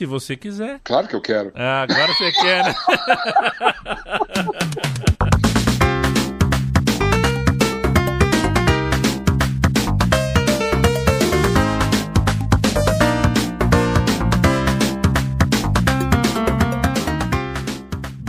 Se 0.00 0.06
você 0.06 0.34
quiser. 0.34 0.80
Claro 0.82 1.06
que 1.06 1.14
eu 1.14 1.20
quero. 1.20 1.52
Ah, 1.54 1.82
agora 1.82 2.10
você 2.14 2.32
quer, 2.32 2.64
né? 2.64 2.74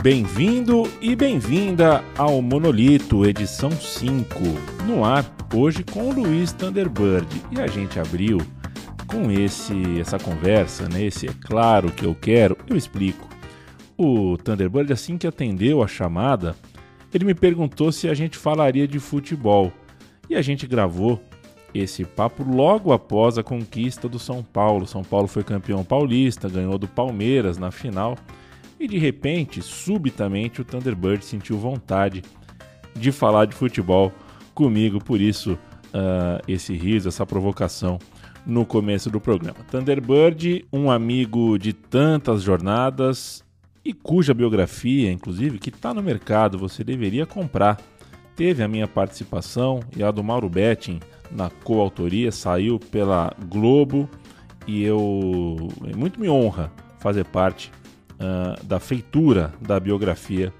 Bem-vindo 0.02 0.82
e 1.00 1.16
bem-vinda 1.16 2.04
ao 2.18 2.42
Monolito, 2.42 3.24
edição 3.24 3.70
5, 3.70 4.38
no 4.84 5.06
ar, 5.06 5.24
hoje 5.54 5.82
com 5.82 6.10
o 6.10 6.12
Luiz 6.12 6.52
Thunderbird. 6.52 7.26
E 7.50 7.58
a 7.62 7.66
gente 7.66 7.98
abriu 7.98 8.42
com 9.12 9.30
esse 9.30 10.00
essa 10.00 10.18
conversa, 10.18 10.88
né? 10.88 11.04
Esse 11.04 11.28
é 11.28 11.32
claro 11.42 11.92
que 11.92 12.06
eu 12.06 12.14
quero, 12.14 12.56
eu 12.66 12.74
explico. 12.74 13.28
O 13.96 14.38
Thunderbird, 14.38 14.90
assim 14.90 15.18
que 15.18 15.26
atendeu 15.26 15.82
a 15.82 15.86
chamada, 15.86 16.56
ele 17.12 17.26
me 17.26 17.34
perguntou 17.34 17.92
se 17.92 18.08
a 18.08 18.14
gente 18.14 18.38
falaria 18.38 18.88
de 18.88 18.98
futebol. 18.98 19.70
E 20.30 20.34
a 20.34 20.40
gente 20.40 20.66
gravou 20.66 21.22
esse 21.74 22.06
papo 22.06 22.42
logo 22.42 22.90
após 22.90 23.36
a 23.36 23.42
conquista 23.42 24.08
do 24.08 24.18
São 24.18 24.42
Paulo. 24.42 24.86
São 24.86 25.04
Paulo 25.04 25.28
foi 25.28 25.44
campeão 25.44 25.84
paulista, 25.84 26.48
ganhou 26.48 26.78
do 26.78 26.88
Palmeiras 26.88 27.58
na 27.58 27.70
final. 27.70 28.16
E 28.80 28.88
de 28.88 28.98
repente, 28.98 29.60
subitamente, 29.60 30.62
o 30.62 30.64
Thunderbird 30.64 31.22
sentiu 31.22 31.58
vontade 31.58 32.22
de 32.94 33.12
falar 33.12 33.44
de 33.44 33.54
futebol 33.54 34.10
comigo, 34.54 35.02
por 35.04 35.20
isso 35.20 35.52
uh, 35.52 36.42
esse 36.48 36.74
riso, 36.74 37.08
essa 37.08 37.26
provocação 37.26 37.98
no 38.46 38.66
começo 38.66 39.10
do 39.10 39.20
programa. 39.20 39.58
Thunderbird, 39.70 40.66
um 40.72 40.90
amigo 40.90 41.58
de 41.58 41.72
tantas 41.72 42.42
jornadas 42.42 43.44
e 43.84 43.92
cuja 43.92 44.34
biografia, 44.34 45.10
inclusive, 45.10 45.58
que 45.58 45.70
está 45.70 45.92
no 45.92 46.02
mercado, 46.02 46.58
você 46.58 46.84
deveria 46.84 47.26
comprar. 47.26 47.80
Teve 48.36 48.62
a 48.62 48.68
minha 48.68 48.88
participação 48.88 49.80
e 49.96 50.02
a 50.02 50.10
do 50.10 50.22
Mauro 50.22 50.48
Betting 50.48 51.00
na 51.30 51.50
coautoria, 51.50 52.30
saiu 52.30 52.78
pela 52.78 53.34
Globo 53.48 54.08
e 54.66 54.82
eu 54.82 55.68
muito 55.96 56.20
me 56.20 56.28
honra 56.28 56.72
fazer 56.98 57.24
parte 57.24 57.70
uh, 58.14 58.64
da 58.64 58.78
feitura 58.78 59.52
da 59.60 59.80
biografia 59.80 60.52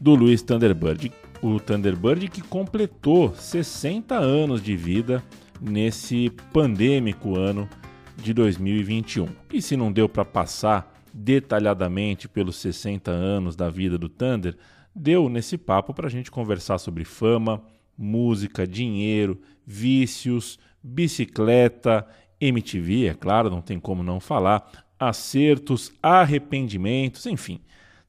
do 0.00 0.14
Luiz 0.14 0.42
Thunderbird. 0.42 1.12
O 1.42 1.60
Thunderbird 1.60 2.28
que 2.28 2.40
completou 2.40 3.34
60 3.34 4.14
anos 4.14 4.62
de 4.62 4.74
vida 4.76 5.22
nesse 5.64 6.30
pandêmico 6.52 7.36
ano 7.36 7.68
de 8.16 8.34
2021. 8.34 9.28
E 9.52 9.62
se 9.62 9.76
não 9.76 9.90
deu 9.90 10.08
para 10.08 10.24
passar 10.24 10.92
detalhadamente 11.12 12.28
pelos 12.28 12.56
60 12.56 13.10
anos 13.10 13.56
da 13.56 13.70
vida 13.70 13.96
do 13.96 14.08
Thunder, 14.08 14.56
deu 14.94 15.28
nesse 15.28 15.56
papo 15.56 15.94
para 15.94 16.06
a 16.06 16.10
gente 16.10 16.30
conversar 16.30 16.78
sobre 16.78 17.04
fama, 17.04 17.62
música, 17.96 18.66
dinheiro, 18.66 19.40
vícios, 19.66 20.58
bicicleta, 20.82 22.06
MTV, 22.40 23.06
é 23.06 23.14
claro, 23.14 23.48
não 23.48 23.62
tem 23.62 23.80
como 23.80 24.02
não 24.02 24.20
falar, 24.20 24.70
acertos, 24.98 25.92
arrependimentos, 26.02 27.26
enfim. 27.26 27.60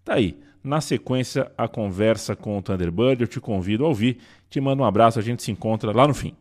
Tá 0.04 0.16
aí. 0.16 0.38
Na 0.64 0.82
sequência, 0.82 1.52
a 1.56 1.68
conversa 1.68 2.36
com 2.36 2.58
o 2.58 2.62
Thunderbird. 2.62 3.22
Eu 3.22 3.28
te 3.28 3.40
convido 3.40 3.86
a 3.86 3.88
ouvir. 3.88 4.18
Te 4.50 4.60
mando 4.60 4.82
um 4.82 4.86
abraço. 4.86 5.20
A 5.20 5.22
gente 5.22 5.44
se 5.44 5.52
encontra 5.52 5.96
lá 5.96 6.08
no 6.08 6.14
fim. 6.14 6.36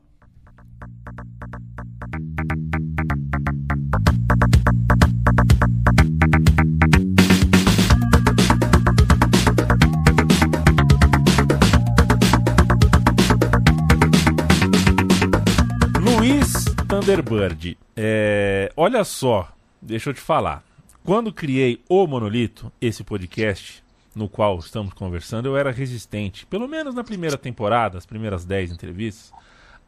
Thunderbird. 16.88 17.78
É, 17.96 18.70
olha 18.76 19.04
só, 19.04 19.52
deixa 19.80 20.10
eu 20.10 20.14
te 20.14 20.20
falar. 20.20 20.62
Quando 21.02 21.32
criei 21.32 21.82
o 21.88 22.06
Monolito, 22.06 22.70
esse 22.80 23.02
podcast, 23.02 23.82
no 24.14 24.28
qual 24.28 24.58
estamos 24.58 24.92
conversando, 24.92 25.46
eu 25.46 25.56
era 25.56 25.70
resistente, 25.70 26.46
pelo 26.46 26.68
menos 26.68 26.94
na 26.94 27.02
primeira 27.02 27.36
temporada, 27.38 27.98
as 27.98 28.06
primeiras 28.06 28.44
10 28.44 28.72
entrevistas, 28.72 29.32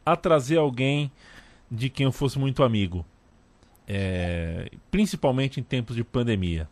a 0.05 0.15
trazer 0.15 0.57
alguém 0.57 1.11
de 1.69 1.89
quem 1.89 2.05
eu 2.05 2.11
fosse 2.11 2.39
muito 2.39 2.63
amigo. 2.63 3.05
É, 3.87 4.69
principalmente 4.91 5.59
em 5.59 5.63
tempos 5.63 5.95
de 5.95 6.03
pandemia. 6.03 6.67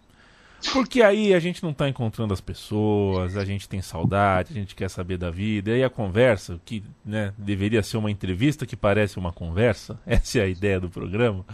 Porque 0.72 1.02
aí 1.02 1.34
a 1.34 1.40
gente 1.40 1.64
não 1.64 1.72
está 1.72 1.88
encontrando 1.88 2.34
as 2.34 2.42
pessoas, 2.42 3.38
a 3.38 3.46
gente 3.46 3.68
tem 3.68 3.82
saudade, 3.82 4.52
a 4.52 4.56
gente 4.56 4.76
quer 4.76 4.90
saber 4.90 5.18
da 5.18 5.32
vida, 5.32 5.72
e 5.72 5.74
aí 5.74 5.84
a 5.84 5.90
conversa, 5.90 6.60
que 6.66 6.84
né, 7.04 7.34
deveria 7.38 7.84
ser 7.84 7.98
uma 7.98 8.12
entrevista 8.12 8.66
que 8.66 8.76
parece 8.76 9.18
uma 9.18 9.32
conversa, 9.32 10.00
essa 10.06 10.40
é 10.40 10.44
a 10.44 10.48
ideia 10.48 10.80
do 10.80 10.90
programa, 10.90 11.46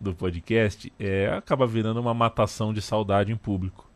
do 0.00 0.14
podcast, 0.14 0.92
é, 0.98 1.28
acaba 1.28 1.66
virando 1.66 2.00
uma 2.00 2.14
matação 2.14 2.72
de 2.72 2.82
saudade 2.82 3.32
em 3.32 3.36
público. 3.36 3.86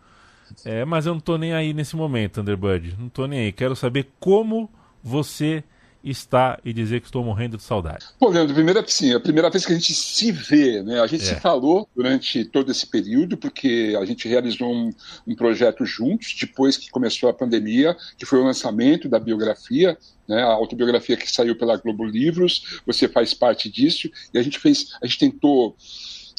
É, 0.64 0.84
mas 0.84 1.06
eu 1.06 1.12
não 1.12 1.18
estou 1.18 1.38
nem 1.38 1.52
aí 1.52 1.72
nesse 1.72 1.94
momento, 1.94 2.34
Thunderbird. 2.34 2.96
Não 2.98 3.06
estou 3.06 3.28
nem 3.28 3.40
aí. 3.40 3.52
Quero 3.52 3.76
saber 3.76 4.10
como 4.18 4.68
você 5.02 5.62
está 6.02 6.58
e 6.64 6.72
dizer 6.72 7.00
que 7.00 7.06
estou 7.06 7.24
morrendo 7.24 7.56
de 7.56 7.62
saudade. 7.62 8.06
Bom, 8.18 8.28
Leandro, 8.28 8.54
primeira, 8.54 8.84
sim, 8.86 9.12
a 9.12 9.20
primeira 9.20 9.50
vez 9.50 9.66
que 9.66 9.72
a 9.72 9.74
gente 9.74 9.94
se 9.94 10.32
vê, 10.32 10.82
né? 10.82 11.00
A 11.00 11.06
gente 11.06 11.22
é. 11.22 11.26
se 11.26 11.40
falou 11.40 11.88
durante 11.94 12.44
todo 12.44 12.70
esse 12.70 12.86
período, 12.86 13.36
porque 13.36 13.96
a 14.00 14.04
gente 14.04 14.28
realizou 14.28 14.72
um, 14.72 14.90
um, 15.26 15.34
projeto 15.34 15.84
juntos, 15.84 16.34
depois 16.38 16.76
que 16.76 16.90
começou 16.90 17.28
a 17.28 17.34
pandemia, 17.34 17.96
que 18.16 18.24
foi 18.24 18.38
o 18.38 18.44
lançamento 18.44 19.08
da 19.08 19.18
biografia, 19.18 19.96
né? 20.26 20.42
A 20.42 20.52
autobiografia 20.52 21.16
que 21.16 21.30
saiu 21.30 21.56
pela 21.56 21.76
Globo 21.76 22.04
Livros, 22.04 22.80
você 22.86 23.08
faz 23.08 23.34
parte 23.34 23.68
disso, 23.68 24.10
e 24.32 24.38
a 24.38 24.42
gente 24.42 24.58
fez, 24.58 24.94
a 25.02 25.06
gente 25.06 25.18
tentou 25.18 25.76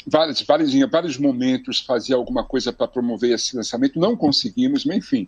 vários, 0.08 0.42
vários, 0.42 0.74
em 0.74 0.88
vários 0.88 1.18
momentos 1.18 1.80
fazer 1.80 2.14
alguma 2.14 2.44
coisa 2.44 2.74
para 2.74 2.88
promover 2.88 3.36
esse 3.36 3.56
lançamento, 3.56 4.00
não 4.00 4.16
conseguimos, 4.16 4.86
mas 4.86 4.98
enfim. 4.98 5.28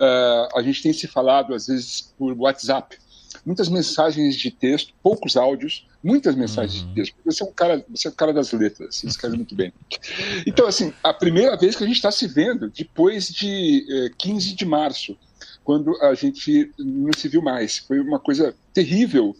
Uh, 0.00 0.58
a 0.58 0.62
gente 0.62 0.82
tem 0.82 0.92
se 0.94 1.06
falado 1.06 1.54
às 1.54 1.66
vezes 1.66 2.14
por 2.16 2.32
WhatsApp, 2.38 2.96
muitas 3.44 3.68
mensagens 3.68 4.36
de 4.36 4.50
texto, 4.50 4.92
poucos 5.02 5.36
áudios, 5.36 5.86
muitas 6.02 6.34
mensagens 6.34 6.82
uhum. 6.82 6.88
de 6.88 6.94
texto. 6.94 7.14
Você 7.24 7.42
é 7.42 7.46
um 7.46 7.52
cara, 7.52 7.84
você 7.88 8.08
é 8.08 8.10
um 8.10 8.14
cara 8.14 8.32
das 8.32 8.52
letras, 8.52 8.96
você 8.96 9.06
escreve 9.06 9.36
muito 9.36 9.54
bem. 9.54 9.72
Então, 10.46 10.66
assim, 10.66 10.92
a 11.02 11.12
primeira 11.12 11.56
vez 11.56 11.76
que 11.76 11.84
a 11.84 11.86
gente 11.86 11.96
está 11.96 12.10
se 12.10 12.26
vendo, 12.26 12.70
depois 12.70 13.28
de 13.28 13.86
eh, 13.88 14.10
15 14.18 14.54
de 14.54 14.64
março, 14.64 15.16
quando 15.64 15.96
a 16.02 16.14
gente 16.14 16.72
não 16.78 17.12
se 17.16 17.28
viu 17.28 17.42
mais. 17.42 17.78
Foi 17.78 18.00
uma 18.00 18.18
coisa 18.18 18.54
terrível 18.72 19.36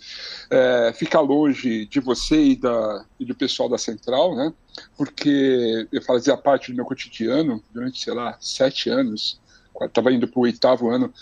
é, 0.50 0.92
ficar 0.94 1.20
longe 1.20 1.86
de 1.86 1.98
você 1.98 2.40
e, 2.40 2.56
da, 2.56 3.04
e 3.18 3.24
do 3.24 3.34
pessoal 3.34 3.68
da 3.68 3.78
Central, 3.78 4.36
né? 4.36 4.52
Porque 4.96 5.88
eu 5.90 6.02
fazia 6.02 6.36
parte 6.36 6.70
do 6.70 6.76
meu 6.76 6.84
cotidiano 6.84 7.62
durante, 7.72 8.02
sei 8.02 8.14
lá, 8.14 8.36
sete 8.40 8.88
anos. 8.88 9.40
Estava 9.82 10.12
indo 10.12 10.28
para 10.28 10.38
o 10.38 10.42
oitavo 10.42 10.90
ano 10.90 11.12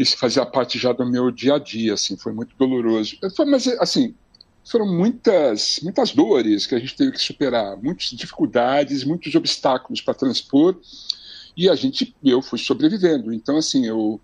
isso 0.00 0.16
fazia 0.16 0.46
parte 0.46 0.78
já 0.78 0.92
do 0.94 1.04
meu 1.04 1.30
dia 1.30 1.56
a 1.56 1.58
dia, 1.58 1.92
assim, 1.92 2.16
foi 2.16 2.32
muito 2.32 2.56
doloroso. 2.56 3.18
Foi, 3.36 3.44
mas, 3.44 3.68
assim, 3.78 4.14
foram 4.64 4.86
muitas, 4.86 5.78
muitas 5.82 6.12
dores 6.12 6.66
que 6.66 6.74
a 6.74 6.78
gente 6.78 6.96
teve 6.96 7.12
que 7.12 7.20
superar, 7.20 7.76
muitas 7.76 8.06
dificuldades, 8.06 9.04
muitos 9.04 9.34
obstáculos 9.34 10.00
para 10.00 10.14
transpor, 10.14 10.74
e 11.54 11.68
a 11.68 11.74
gente, 11.74 12.16
eu 12.24 12.40
fui 12.40 12.58
sobrevivendo. 12.58 13.30
Então, 13.30 13.58
assim, 13.58 13.86
eu 13.86 14.18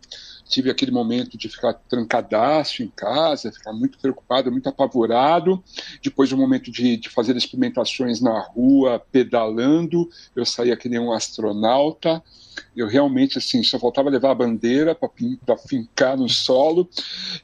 tive 0.49 0.71
aquele 0.71 0.91
momento 0.91 1.37
de 1.37 1.49
ficar 1.49 1.75
trancadaço 1.75 2.83
em 2.83 2.89
casa, 2.89 3.53
ficar 3.53 3.73
muito 3.73 3.99
preocupado, 3.99 4.51
muito 4.51 4.69
apavorado. 4.69 5.63
Depois 6.03 6.33
um 6.33 6.37
momento 6.37 6.71
de, 6.71 6.97
de 6.97 7.09
fazer 7.09 7.37
experimentações 7.37 8.21
na 8.21 8.39
rua, 8.39 9.03
pedalando, 9.11 10.09
eu 10.35 10.45
saía 10.45 10.77
que 10.77 10.89
nem 10.89 10.99
um 10.99 11.13
astronauta. 11.13 12.23
Eu 12.75 12.87
realmente 12.87 13.37
assim 13.37 13.63
só 13.63 13.79
faltava 13.79 14.09
levar 14.09 14.31
a 14.31 14.35
bandeira 14.35 14.95
para 14.95 15.57
fincar 15.59 16.17
no 16.17 16.29
solo. 16.29 16.89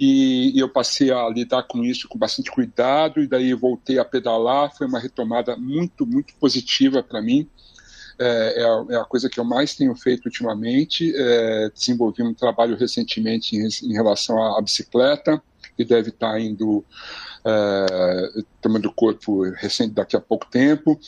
E, 0.00 0.56
e, 0.56 0.59
eu 0.59 0.69
passei 0.69 1.11
a 1.11 1.29
lidar 1.29 1.65
com 1.65 1.85
isso 1.85 2.09
com 2.09 2.19
bastante 2.19 2.50
cuidado. 2.50 3.23
E 3.23 3.27
daí 3.27 3.53
voltei 3.53 3.99
a 3.99 4.05
pedalar. 4.05 4.75
Foi 4.75 4.87
uma 4.87 4.99
retomada 4.99 5.56
muito 5.56 6.06
muito 6.06 6.35
positiva 6.35 7.03
para 7.03 7.21
mim 7.21 7.49
é, 8.19 8.62
é, 8.62 8.64
a, 8.64 8.85
é, 8.91 9.00
a, 9.00 9.05
coisa 9.05 9.29
que 9.29 9.38
eu 9.38 9.44
mais 9.44 9.75
tenho 9.75 9.94
feito 9.94 10.26
ultimamente 10.26 11.12
é, 11.14 11.70
desenvolvi 11.70 12.23
um 12.23 12.35
trabalho 12.35 12.76
recentemente 12.76 13.56
em, 13.56 13.69
em 13.91 13.93
relação 13.93 14.43
à, 14.43 14.59
à, 14.59 14.62
bicicleta 14.62 15.43
que 15.76 15.85
deve 15.85 16.11
estar 16.11 16.38
indo 16.41 16.85
é, 17.44 18.43
tomando 18.61 18.93
corpo 18.93 19.43
recente 19.50 19.94
daqui 19.94 20.17
a 20.17 20.20
pouco 20.20 20.47
tempo 20.50 20.99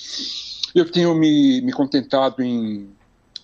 eu 0.74 0.90
tenho 0.90 1.14
me, 1.14 1.60
me 1.60 1.72
contentado 1.72 2.42
em 2.42 2.92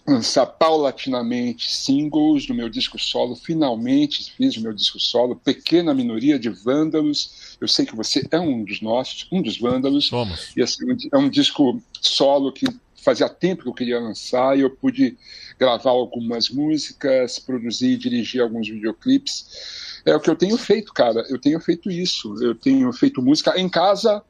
lançar 0.07 0.47
paulatinamente 0.47 1.73
singles 1.73 2.47
do 2.47 2.55
meu 2.55 2.69
disco 2.69 2.99
solo. 2.99 3.37
Finalmente 3.37 4.33
fiz 4.37 4.57
o 4.57 4.61
meu 4.61 4.73
disco 4.73 4.99
solo, 4.99 5.37
Pequena 5.37 5.95
Minoria 5.95 6.39
de 6.39 6.49
Vândalos. 6.49 7.57
Eu 7.61 7.69
sei 7.69 7.87
que 7.87 7.95
você 7.95 8.27
é 8.31 8.41
um 8.41 8.65
dos 8.65 8.81
nossos, 8.81 9.29
um 9.31 9.41
dos 9.41 9.59
Vândalos. 9.59 10.07
Somos. 10.07 10.53
E 10.57 10.63
assim, 10.63 10.85
é 11.13 11.17
um 11.17 11.29
disco 11.29 11.81
solo 12.01 12.53
que 12.53 12.67
fazia 13.03 13.29
tempo 13.29 13.63
que 13.63 13.69
eu 13.69 13.75
queria 13.75 13.99
lançar 13.99 14.57
e 14.57 14.61
eu 14.61 14.71
pude 14.71 15.17
gravar 15.59 15.91
algumas 15.91 16.49
músicas, 16.49 17.39
produzir 17.39 17.93
e 17.93 17.97
dirigir 17.97 18.43
alguns 18.43 18.69
videoclipes. 18.69 20.01
É 20.05 20.15
o 20.15 20.21
que 20.21 20.31
eu 20.31 20.37
tenho 20.37 20.57
feito, 20.57 20.93
cara. 20.93 21.25
Eu 21.29 21.39
tenho 21.39 21.61
feito 21.61 21.91
isso. 21.91 22.35
Eu 22.43 22.55
tenho 22.55 22.93
feito 22.93 23.23
música 23.23 23.59
em 23.59 23.69
casa, 23.69 24.23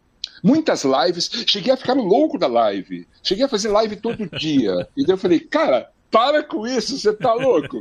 muitas 0.43 0.85
lives. 0.85 1.31
Cheguei 1.47 1.73
a 1.73 1.77
ficar 1.77 1.95
louco 1.95 2.39
da 2.39 2.47
live. 2.47 3.07
Cheguei 3.23 3.45
a 3.45 3.49
fazer 3.49 3.69
live 3.69 3.97
todo 3.97 4.29
dia. 4.39 4.89
E 4.97 5.05
daí 5.05 5.15
eu 5.15 5.19
falei, 5.19 5.41
cara, 5.41 5.91
para 6.11 6.43
com 6.43 6.67
isso, 6.67 6.99
você 6.99 7.13
tá 7.13 7.33
louco. 7.35 7.81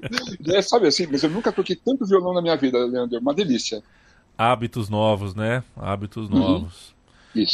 é, 0.54 0.62
sabe 0.62 0.88
assim, 0.88 1.08
mas 1.12 1.24
eu 1.24 1.30
nunca 1.30 1.52
toquei 1.52 1.76
tanto 1.76 2.06
violão 2.06 2.34
na 2.34 2.42
minha 2.42 2.56
vida, 2.56 2.78
Leandro. 2.86 3.18
É 3.18 3.20
uma 3.20 3.34
delícia. 3.34 3.82
Hábitos 4.38 4.88
novos, 4.88 5.36
né? 5.36 5.64
Hábitos 5.76 6.30
uhum. 6.30 6.38
novos. 6.38 6.74
Isso. 6.74 6.99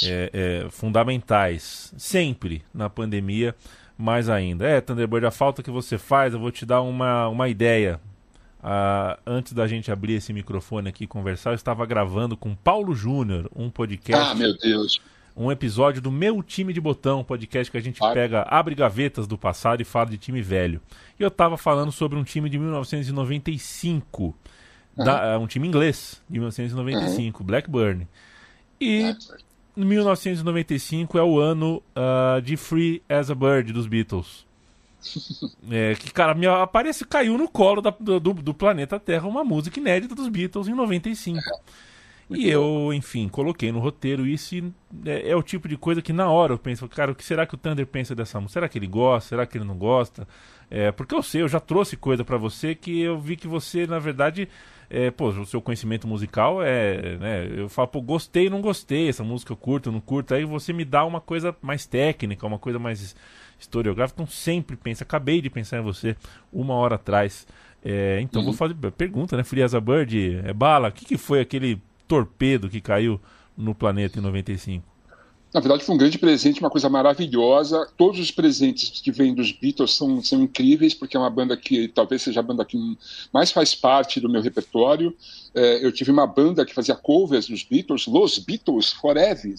É, 0.06 0.30
é, 0.34 0.70
fundamentais. 0.70 1.94
Sempre 1.98 2.64
na 2.74 2.90
pandemia, 2.90 3.56
mais 3.98 4.30
ainda. 4.30 4.68
É, 4.68 4.82
Thunderbird, 4.82 5.26
a 5.26 5.32
falta 5.32 5.64
que 5.64 5.72
você 5.72 5.98
faz, 5.98 6.34
eu 6.34 6.40
vou 6.40 6.52
te 6.52 6.66
dar 6.66 6.82
uma, 6.82 7.28
uma 7.28 7.50
ideia. 7.50 8.00
Ah, 8.68 9.20
antes 9.28 9.54
da 9.54 9.68
gente 9.68 9.92
abrir 9.92 10.14
esse 10.14 10.34
microfone 10.34 10.90
aqui 10.90 11.04
e 11.04 11.08
conversar, 11.08 11.52
eu 11.52 11.56
estava 11.56 11.86
gravando 11.86 12.36
com 12.36 12.56
Paulo 12.56 12.96
Júnior 12.96 13.48
um 13.56 13.70
podcast. 13.70 14.32
Ah, 14.32 14.34
meu 14.34 14.58
Deus! 14.58 15.00
Um 15.38 15.52
episódio 15.52 16.02
do 16.02 16.12
Meu 16.12 16.42
Time 16.42 16.74
de 16.74 16.82
Botão, 16.82 17.24
podcast 17.24 17.70
que 17.70 17.78
a 17.78 17.82
gente 17.82 18.04
ah. 18.04 18.12
pega, 18.12 18.42
abre 18.50 18.74
gavetas 18.74 19.28
do 19.28 19.38
passado 19.38 19.82
e 19.82 19.86
fala 19.86 20.10
de 20.10 20.18
time 20.18 20.42
velho. 20.42 20.82
E 21.20 21.22
eu 21.22 21.28
estava 21.28 21.58
falando 21.58 21.92
sobre 21.92 22.18
um 22.18 22.24
time 22.24 22.50
de 22.50 22.58
1995, 22.58 24.24
uhum. 24.98 25.04
da, 25.04 25.38
um 25.38 25.46
time 25.46 25.68
inglês, 25.68 26.24
de 26.28 26.40
1995, 26.40 27.40
uhum. 27.40 27.46
Blackburn. 27.46 28.08
E 28.80 29.02
Blackburn. 29.04 29.45
1995 29.84 31.18
é 31.18 31.24
o 31.24 31.40
ano 31.40 31.84
uh, 31.96 32.42
de 32.42 32.56
Free 32.56 33.02
as 33.10 33.30
a 33.30 33.36
Bird 33.36 33.74
dos 33.74 33.88
Beatles. 33.88 34.46
É, 35.70 35.94
que, 35.96 36.12
cara, 36.12 36.34
me 36.34 36.48
aparece, 36.48 37.06
caiu 37.06 37.38
no 37.38 37.48
colo 37.48 37.82
da, 37.82 37.94
do, 38.00 38.20
do, 38.20 38.54
planeta 38.54 39.00
Terra 39.00 39.28
uma 39.28 39.44
música 39.44 39.80
inédita 39.80 40.16
dos 40.16 40.28
Beatles 40.30 40.68
em 40.68 40.74
95. 40.74 41.40
E 42.30 42.50
eu, 42.50 42.92
enfim, 42.92 43.28
coloquei 43.28 43.72
no 43.72 43.80
roteiro 43.80 44.26
isso 44.26 44.56
e 44.56 44.74
é, 45.06 45.30
é, 45.30 45.36
o 45.36 45.44
tipo 45.44 45.68
de 45.68 45.78
coisa 45.78 46.02
que 46.02 46.12
na 46.12 46.30
hora 46.30 46.54
eu 46.54 46.58
penso, 46.58 46.88
cara, 46.88 47.12
o 47.12 47.16
que 47.16 47.24
será 47.24 47.46
que 47.46 47.54
o 47.54 47.58
Thunder 47.58 47.86
pensa 47.86 48.16
dessa 48.16 48.40
música? 48.40 48.54
Será 48.54 48.70
que 48.70 48.80
ele 48.80 48.88
gosta? 48.88 49.30
Será 49.30 49.46
que 49.46 49.58
ele 49.58 49.66
não 49.66 49.78
gosta? 49.78 50.28
É, 50.70 50.92
porque 50.92 51.14
eu 51.14 51.22
sei, 51.22 51.44
eu 51.44 51.48
já 51.48 51.60
trouxe 51.60 51.96
coisa 51.96 52.24
para 52.24 52.38
você 52.38 52.74
que 52.74 53.00
eu 53.00 53.20
vi 53.20 53.36
que 53.36 53.48
você, 53.48 53.86
na 53.86 54.00
verdade, 54.00 54.50
é, 54.96 55.12
pô, 55.12 55.28
o 55.28 55.46
seu 55.46 55.62
conhecimento 55.62 56.08
musical 56.08 56.64
é, 56.64 57.18
né, 57.18 57.50
eu 57.54 57.68
falo, 57.68 57.90
pô, 57.90 58.02
gostei, 58.02 58.50
não 58.50 58.62
gostei, 58.62 59.10
essa 59.10 59.26
música 59.26 59.52
eu 59.52 59.58
curto, 59.58 59.92
não 59.92 60.00
curto, 60.00 60.34
aí 60.34 60.46
você 60.46 60.72
me 60.72 60.86
dá 60.86 61.04
uma 61.04 61.20
coisa 61.20 61.54
mais 61.62 61.86
técnica, 61.86 62.48
uma 62.48 62.58
coisa 62.58 62.80
mais 62.80 63.14
historiográfica, 63.60 64.22
então 64.22 64.34
sempre 64.34 64.78
pensa, 64.78 65.04
acabei 65.04 65.42
de 65.42 65.50
pensar 65.50 65.80
em 65.80 65.82
você 65.82 66.16
uma 66.52 66.76
hora 66.76 66.96
atrás, 66.96 67.46
é, 67.84 68.22
então 68.22 68.40
uhum. 68.40 68.46
vou 68.46 68.54
fazer 68.54 68.74
pergunta, 68.92 69.36
né, 69.36 69.44
Free 69.44 69.64
as 69.64 69.76
a 69.76 69.82
Bird, 69.82 70.42
é 70.46 70.54
bala, 70.54 70.88
o 70.88 70.92
que, 70.94 71.04
que 71.04 71.18
foi 71.18 71.42
aquele 71.42 71.82
torpedo 72.08 72.70
que 72.70 72.80
caiu 72.80 73.20
no 73.58 73.76
planeta 73.76 74.18
em 74.18 74.22
95? 74.22 74.95
Na 75.56 75.62
verdade, 75.62 75.86
foi 75.86 75.96
um 75.96 75.98
grande 75.98 76.20
presente, 76.20 76.60
uma 76.60 76.70
coisa 76.70 76.90
maravilhosa. 76.90 77.88
Todos 77.96 78.20
os 78.20 78.30
presentes 78.30 79.00
que 79.00 79.10
vêm 79.10 79.34
dos 79.34 79.54
Beatles 79.54 79.96
são, 79.96 80.22
são 80.22 80.44
incríveis, 80.44 80.94
porque 80.94 81.16
é 81.16 81.20
uma 81.20 81.30
banda 81.30 81.56
que 81.56 81.88
talvez 81.88 82.24
seja 82.24 82.42
a 82.42 82.44
banda 82.44 82.66
que 82.66 82.78
mais 83.32 83.52
faz 83.54 83.74
parte 83.74 84.20
do 84.20 84.28
meu 84.28 84.42
repertório. 84.42 85.16
É, 85.54 85.86
eu 85.86 85.94
tive 85.94 86.12
uma 86.12 86.28
banda 86.28 86.66
que 86.66 86.74
fazia 86.74 86.94
covers 86.94 87.48
dos 87.48 87.64
Beatles, 87.64 88.06
Los 88.06 88.38
Beatles 88.38 88.92
Forever. 88.92 89.56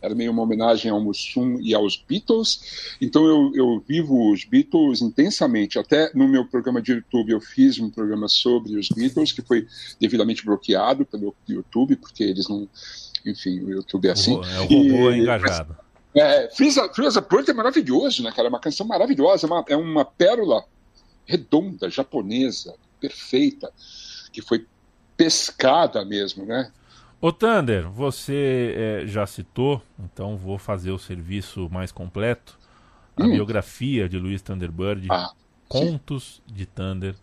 Era 0.00 0.14
meio 0.14 0.32
uma 0.32 0.40
homenagem 0.40 0.90
ao 0.90 0.98
Mussum 0.98 1.60
e 1.60 1.74
aos 1.74 1.94
Beatles. 1.94 2.96
Então 2.98 3.26
eu, 3.26 3.52
eu 3.54 3.84
vivo 3.86 4.32
os 4.32 4.46
Beatles 4.46 5.02
intensamente. 5.02 5.78
Até 5.78 6.10
no 6.14 6.26
meu 6.26 6.46
programa 6.46 6.80
de 6.80 6.92
YouTube 6.92 7.32
eu 7.32 7.40
fiz 7.42 7.78
um 7.78 7.90
programa 7.90 8.28
sobre 8.28 8.78
os 8.78 8.88
Beatles, 8.88 9.30
que 9.30 9.42
foi 9.42 9.66
devidamente 10.00 10.42
bloqueado 10.42 11.04
pelo 11.04 11.36
YouTube, 11.46 11.96
porque 11.96 12.24
eles 12.24 12.48
não 12.48 12.66
enfim, 13.24 13.60
o 13.60 13.70
YouTube 13.70 14.08
é 14.08 14.12
assim. 14.12 14.34
É 14.34 14.60
o 14.60 14.62
robô 14.62 15.10
e, 15.10 15.20
engajado. 15.20 15.76
É, 16.14 16.48
Freeza, 16.54 16.88
Freeza 16.94 17.20
Bird 17.20 17.50
é 17.50 17.54
maravilhoso, 17.54 18.22
né, 18.22 18.30
cara? 18.30 18.46
É 18.46 18.50
uma 18.50 18.60
canção 18.60 18.86
maravilhosa, 18.86 19.46
é 19.46 19.50
uma, 19.50 19.64
é 19.68 19.76
uma 19.76 20.04
pérola 20.04 20.64
redonda, 21.26 21.90
japonesa, 21.90 22.74
perfeita, 23.00 23.72
que 24.32 24.40
foi 24.40 24.66
pescada 25.16 26.04
mesmo, 26.04 26.44
né? 26.44 26.70
Ô 27.20 27.32
Thunder, 27.32 27.88
você 27.88 28.74
é, 28.76 29.06
já 29.06 29.26
citou, 29.26 29.80
então 29.98 30.36
vou 30.36 30.58
fazer 30.58 30.90
o 30.90 30.98
serviço 30.98 31.68
mais 31.70 31.90
completo. 31.90 32.58
A 33.16 33.24
hum. 33.24 33.30
biografia 33.30 34.08
de 34.08 34.18
Luiz 34.18 34.42
Thunderbird, 34.42 35.06
ah, 35.10 35.32
Contos 35.68 36.42
sim. 36.46 36.54
de 36.54 36.66
Thunder, 36.66 37.14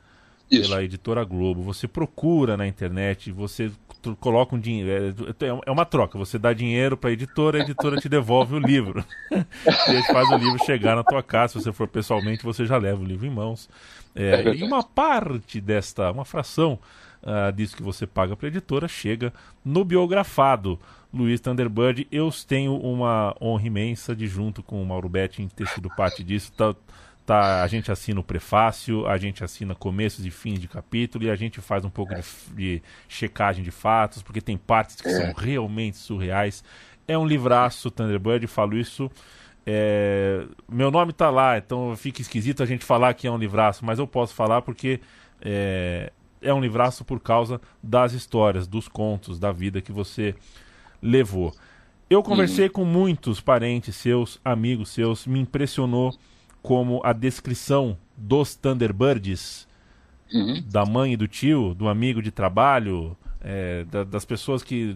Isso. 0.50 0.70
pela 0.70 0.84
editora 0.84 1.24
Globo. 1.24 1.62
Você 1.62 1.88
procura 1.88 2.58
na 2.58 2.66
internet, 2.66 3.32
você 3.32 3.72
coloca 4.20 4.56
um 4.56 4.60
dinheiro. 4.60 5.16
É, 5.40 5.46
é, 5.46 5.62
é 5.66 5.72
uma 5.72 5.86
troca. 5.86 6.18
Você 6.18 6.38
dá 6.38 6.54
dinheiro 6.54 6.98
para 6.98 7.10
a 7.10 7.14
editora, 7.14 7.60
a 7.60 7.62
editora 7.62 7.98
te 7.98 8.10
devolve 8.10 8.56
o 8.56 8.60
livro. 8.60 9.04
e 9.32 9.92
aí 9.92 10.04
faz 10.08 10.30
o 10.30 10.38
livro 10.38 10.64
chegar 10.66 10.96
na 10.96 11.04
tua 11.04 11.24
casa. 11.24 11.54
Se 11.54 11.64
você 11.64 11.72
for 11.72 11.88
pessoalmente, 11.88 12.44
você 12.44 12.66
já 12.66 12.78
leva 12.78 13.02
o 13.02 13.06
livro 13.06 13.26
em 13.26 13.30
mãos. 13.30 13.70
É, 14.16 14.50
é 14.50 14.56
e 14.56 14.64
uma 14.64 14.84
parte 14.84 15.62
desta, 15.62 16.12
uma 16.12 16.26
fração 16.26 16.80
uh, 17.24 17.52
disso 17.52 17.76
que 17.76 17.84
você 17.84 18.06
paga 18.06 18.36
para 18.36 18.48
a 18.48 18.50
editora 18.50 18.88
chega 18.88 19.34
no 19.64 19.84
biografado. 19.84 20.80
Luiz 21.14 21.42
Thunderbird, 21.42 22.08
eu 22.10 22.30
tenho 22.48 22.76
uma 22.78 23.36
honra 23.42 23.68
imensa 23.68 24.16
de, 24.16 24.28
junto 24.28 24.64
com 24.64 24.82
o 24.82 24.86
Mauro 24.86 25.10
Betting, 25.10 25.48
ter 25.50 25.68
sido 25.68 25.90
parte 25.90 26.24
disso. 26.24 26.54
Tá, 26.54 26.74
Tá, 27.32 27.64
a 27.64 27.68
gente 27.68 27.90
assina 27.90 28.20
o 28.20 28.24
prefácio, 28.26 29.08
a 29.08 29.18
gente 29.18 29.42
assina 29.42 29.74
começos 29.74 30.26
e 30.26 30.30
fins 30.30 30.60
de 30.60 30.68
capítulo 30.68 31.24
e 31.24 31.30
a 31.30 31.36
gente 31.38 31.62
faz 31.62 31.86
um 31.86 31.90
pouco 31.90 32.14
de, 32.14 32.22
de 32.54 32.84
checagem 33.08 33.64
de 33.64 33.72
fatos, 33.72 34.22
porque 34.22 34.42
tem 34.42 34.58
partes 34.58 34.98
que 34.98 35.10
são 35.10 35.32
realmente 35.32 35.96
surreais. 35.96 36.62
É 37.08 37.18
um 37.18 37.26
livraço, 37.26 37.90
Thunderbird, 37.90 38.46
falo 38.48 38.78
isso. 38.78 39.10
É... 39.66 40.44
Meu 40.70 40.92
nome 40.92 41.14
tá 41.14 41.30
lá, 41.30 41.58
então 41.58 41.96
fica 41.96 42.22
esquisito 42.22 42.62
a 42.62 42.66
gente 42.66 42.84
falar 42.84 43.14
que 43.14 43.28
é 43.28 43.32
um 43.32 43.38
livraço, 43.38 43.86
mas 43.86 43.98
eu 43.98 44.06
posso 44.06 44.34
falar 44.34 44.62
porque 44.62 45.00
é, 45.42 46.12
é 46.42 46.54
um 46.54 46.60
livraço 46.60 47.06
por 47.06 47.22
causa 47.22 47.62
das 47.82 48.12
histórias, 48.12 48.68
dos 48.68 48.90
contos, 48.90 49.40
da 49.40 49.54
vida 49.54 49.80
que 49.80 49.94
você 49.94 50.36
levou. 51.02 51.56
Eu 52.10 52.22
conversei 52.22 52.66
uhum. 52.66 52.74
com 52.74 52.84
muitos 52.84 53.40
parentes 53.40 53.96
seus, 53.96 54.38
amigos 54.44 54.90
seus, 54.90 55.26
me 55.26 55.40
impressionou 55.40 56.14
como 56.62 57.02
a 57.04 57.14
descrição 57.14 57.98
dos 58.16 58.56
Thunderbirds, 58.56 59.68
uhum. 60.34 60.64
da 60.70 60.86
mãe 60.86 61.14
e 61.14 61.18
do 61.18 61.28
tio, 61.28 61.74
do 61.74 61.88
amigo 61.88 62.22
de 62.22 62.32
trabalho, 62.32 63.18
é, 63.42 63.84
da, 63.86 64.04
das 64.04 64.26
pessoas 64.26 64.64
que. 64.64 64.96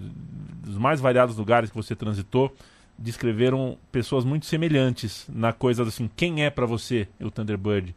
dos 0.64 0.78
mais 0.78 1.00
variados 1.00 1.36
lugares 1.38 1.70
que 1.70 1.76
você 1.76 1.96
transitou, 1.96 2.56
descreveram 2.98 3.78
pessoas 3.92 4.24
muito 4.24 4.46
semelhantes 4.46 5.28
na 5.34 5.52
coisa 5.52 5.84
assim: 5.84 6.10
quem 6.16 6.44
é 6.44 6.50
para 6.50 6.66
você 6.66 7.08
o 7.20 7.32
Thunderbird? 7.32 7.96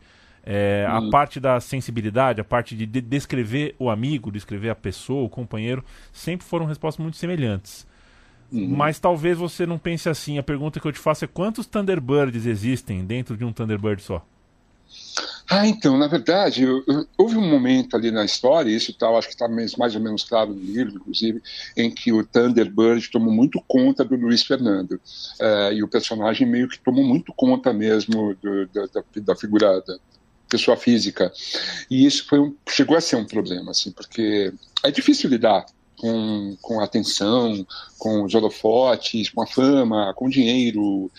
É, 0.51 0.87
uhum. 0.89 1.09
A 1.09 1.11
parte 1.11 1.39
da 1.39 1.61
sensibilidade, 1.61 2.41
a 2.41 2.45
parte 2.45 2.75
de 2.75 2.87
descrever 2.87 3.75
o 3.79 3.91
amigo, 3.91 4.33
descrever 4.33 4.71
a 4.71 4.75
pessoa, 4.75 5.25
o 5.25 5.29
companheiro, 5.29 5.85
sempre 6.11 6.47
foram 6.47 6.65
respostas 6.65 7.03
muito 7.03 7.19
semelhantes. 7.19 7.87
Uhum. 8.51 8.69
Mas 8.69 8.99
talvez 8.99 9.37
você 9.37 9.67
não 9.67 9.79
pense 9.79 10.09
assim. 10.09 10.39
A 10.39 10.43
pergunta 10.43 10.81
que 10.81 10.87
eu 10.87 10.93
te 10.93 10.99
faço 10.99 11.25
é 11.25 11.29
quantos 11.29 11.67
Thunderbirds 11.67 12.47
existem 12.47 13.05
dentro 13.05 13.37
de 13.37 13.45
um 13.45 13.53
Thunderbird 13.53 14.03
só? 14.03 14.25
Ah, 15.51 15.67
então, 15.67 15.97
na 15.97 16.07
verdade, 16.07 16.63
eu, 16.63 16.83
eu, 16.87 17.07
houve 17.17 17.37
um 17.37 17.49
momento 17.49 17.97
ali 17.97 18.11
na 18.11 18.23
história, 18.25 18.71
isso 18.71 18.93
tá, 18.93 19.09
acho 19.11 19.29
que 19.29 19.35
está 19.35 19.49
mais, 19.49 19.75
mais 19.77 19.95
ou 19.95 20.01
menos 20.01 20.23
claro 20.23 20.53
no 20.53 20.61
livro, 20.61 20.97
inclusive, 20.97 21.43
em 21.75 21.91
que 21.91 22.13
o 22.13 22.23
Thunderbird 22.25 23.11
tomou 23.11 23.33
muito 23.33 23.63
conta 23.67 24.05
do 24.05 24.15
Luiz 24.15 24.43
Fernando. 24.43 25.01
Uh, 25.41 25.73
e 25.73 25.83
o 25.83 25.89
personagem 25.89 26.47
meio 26.47 26.69
que 26.69 26.79
tomou 26.79 27.03
muito 27.03 27.33
conta 27.33 27.73
mesmo 27.73 28.35
do, 28.43 28.67
da, 28.67 28.87
da, 28.87 29.03
da 29.17 29.37
figura 29.37 29.81
da 29.81 29.97
pessoa 30.51 30.77
física. 30.77 31.33
E 31.91 32.05
isso 32.05 32.27
foi 32.27 32.41
um, 32.41 32.55
chegou 32.69 32.97
a 32.97 33.01
ser 33.01 33.17
um 33.17 33.25
problema, 33.25 33.71
assim, 33.71 33.91
porque 33.91 34.53
é 34.85 34.91
difícil 34.91 35.31
lidar 35.31 35.65
com, 35.99 36.57
com 36.63 36.81
atenção, 36.81 37.67
com 37.99 38.25
os 38.25 38.35
holofotes, 38.35 39.29
com 39.31 39.43
a 39.43 39.47
fama, 39.47 40.15
com 40.15 40.29
dinheiro, 40.29 41.11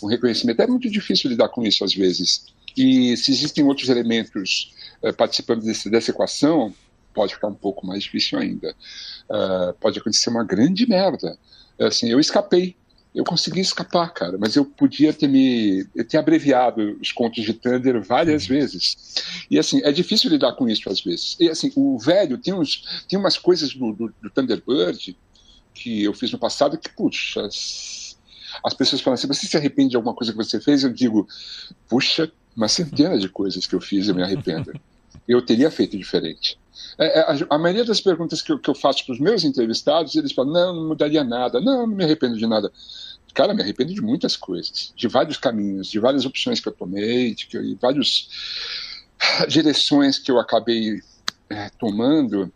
com 0.00 0.06
reconhecimento. 0.06 0.62
É 0.62 0.66
muito 0.66 0.88
difícil 0.90 1.30
lidar 1.30 1.48
com 1.48 1.62
isso 1.64 1.84
às 1.84 1.94
vezes. 1.94 2.46
E 2.76 3.16
se 3.16 3.32
existem 3.32 3.64
outros 3.64 3.88
elementos 3.88 4.74
uh, 5.02 5.12
participando 5.14 5.62
desse, 5.62 5.88
dessa 5.88 6.10
equação, 6.10 6.72
pode 7.14 7.34
ficar 7.34 7.48
um 7.48 7.54
pouco 7.54 7.86
mais 7.86 8.04
difícil 8.04 8.38
ainda. 8.38 8.74
Uh, 9.30 9.72
pode 9.80 9.98
acontecer 9.98 10.28
uma 10.28 10.44
grande 10.44 10.86
merda. 10.86 11.38
Assim, 11.80 12.10
eu 12.10 12.20
escapei 12.20 12.76
eu 13.16 13.24
consegui 13.24 13.60
escapar, 13.60 14.12
cara, 14.12 14.36
mas 14.38 14.56
eu 14.56 14.64
podia 14.66 15.10
ter 15.10 15.26
me 15.26 15.86
eu 15.94 16.06
ter 16.06 16.18
abreviado 16.18 16.98
os 17.00 17.10
contos 17.12 17.42
de 17.42 17.54
Thunder 17.54 18.02
várias 18.02 18.46
vezes. 18.46 19.24
E 19.50 19.58
assim, 19.58 19.80
é 19.82 19.90
difícil 19.90 20.28
lidar 20.28 20.52
com 20.52 20.68
isso 20.68 20.90
às 20.90 21.00
vezes. 21.00 21.34
E 21.40 21.48
assim, 21.48 21.72
o 21.74 21.98
velho 21.98 22.36
tem 22.36 22.52
uns 22.52 23.04
tem 23.08 23.18
umas 23.18 23.38
coisas 23.38 23.72
do, 23.72 23.94
do, 23.94 24.14
do 24.22 24.30
Thunderbird 24.30 25.16
que 25.72 26.04
eu 26.04 26.12
fiz 26.12 26.30
no 26.30 26.38
passado 26.38 26.76
que, 26.76 26.90
puxa, 26.90 27.48
as 28.62 28.74
pessoas 28.74 29.00
falam 29.00 29.14
assim: 29.14 29.26
você 29.26 29.46
se 29.46 29.56
arrepende 29.56 29.90
de 29.90 29.96
alguma 29.96 30.14
coisa 30.14 30.32
que 30.32 30.38
você 30.38 30.60
fez? 30.60 30.84
Eu 30.84 30.92
digo, 30.92 31.26
puxa, 31.88 32.30
uma 32.54 32.68
centena 32.68 33.18
de 33.18 33.30
coisas 33.30 33.66
que 33.66 33.74
eu 33.74 33.80
fiz 33.80 34.08
eu 34.08 34.14
me 34.14 34.22
arrependo. 34.22 34.78
Eu 35.26 35.42
teria 35.42 35.70
feito 35.70 35.96
diferente. 35.96 36.58
É, 36.98 37.20
é, 37.20 37.22
a, 37.22 37.56
a, 37.56 37.58
maioria 37.58 37.84
das 37.84 38.00
perguntas 38.00 38.40
que 38.40 38.52
eu, 38.52 38.58
que 38.58 38.70
eu 38.70 38.74
faço 38.74 39.04
para 39.04 39.12
os 39.12 39.20
meus 39.20 39.44
entrevistados, 39.44 40.14
eles 40.14 40.32
falam: 40.32 40.52
não, 40.52 40.74
não 40.74 40.88
mudaria 40.88 41.24
nada, 41.24 41.60
não, 41.60 41.86
não 41.86 41.94
me 41.94 42.04
arrependo 42.04 42.36
de 42.36 42.46
nada. 42.46 42.72
Cara, 43.34 43.52
me 43.52 43.62
arrependo 43.62 43.92
de 43.92 44.00
muitas 44.00 44.34
coisas, 44.34 44.94
de 44.96 45.08
vários 45.08 45.36
caminhos, 45.36 45.90
de 45.90 46.00
várias 46.00 46.24
opções 46.24 46.58
que 46.58 46.68
eu 46.68 46.72
tomei, 46.72 47.34
de, 47.34 47.46
de 47.46 47.74
várias 47.80 48.28
direções 49.48 50.18
que 50.18 50.30
eu 50.30 50.38
acabei 50.38 51.02
é, 51.50 51.68
tomando. 51.78 52.50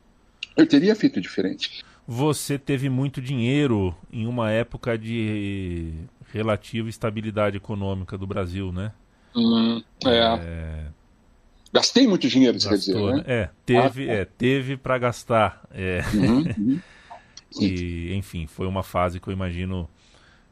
Eu 0.56 0.66
teria 0.66 0.94
feito 0.94 1.20
diferente. 1.20 1.84
Você 2.06 2.58
teve 2.58 2.88
muito 2.88 3.20
dinheiro 3.20 3.94
em 4.12 4.26
uma 4.26 4.50
época 4.50 4.98
de 4.98 5.92
relativa 6.32 6.88
estabilidade 6.88 7.56
econômica 7.56 8.16
do 8.16 8.26
Brasil, 8.26 8.72
né? 8.72 8.92
Hum, 9.34 9.82
é. 10.04 10.18
é... 10.18 10.86
Gastei 11.72 12.06
muito 12.06 12.28
dinheiro, 12.28 12.54
Gastou, 12.54 12.70
quer 12.70 12.78
dizer, 12.78 12.94
né? 12.94 13.12
né? 13.12 13.24
É, 13.26 13.50
teve, 13.64 14.10
ah, 14.10 14.12
é, 14.12 14.24
teve 14.24 14.76
para 14.76 14.98
gastar. 14.98 15.62
É. 15.70 16.02
Uhum, 16.12 16.38
uhum. 16.58 16.80
e, 17.60 18.12
enfim, 18.14 18.46
foi 18.46 18.66
uma 18.66 18.82
fase 18.82 19.20
que 19.20 19.28
eu 19.28 19.32
imagino. 19.32 19.88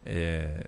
É, 0.06 0.64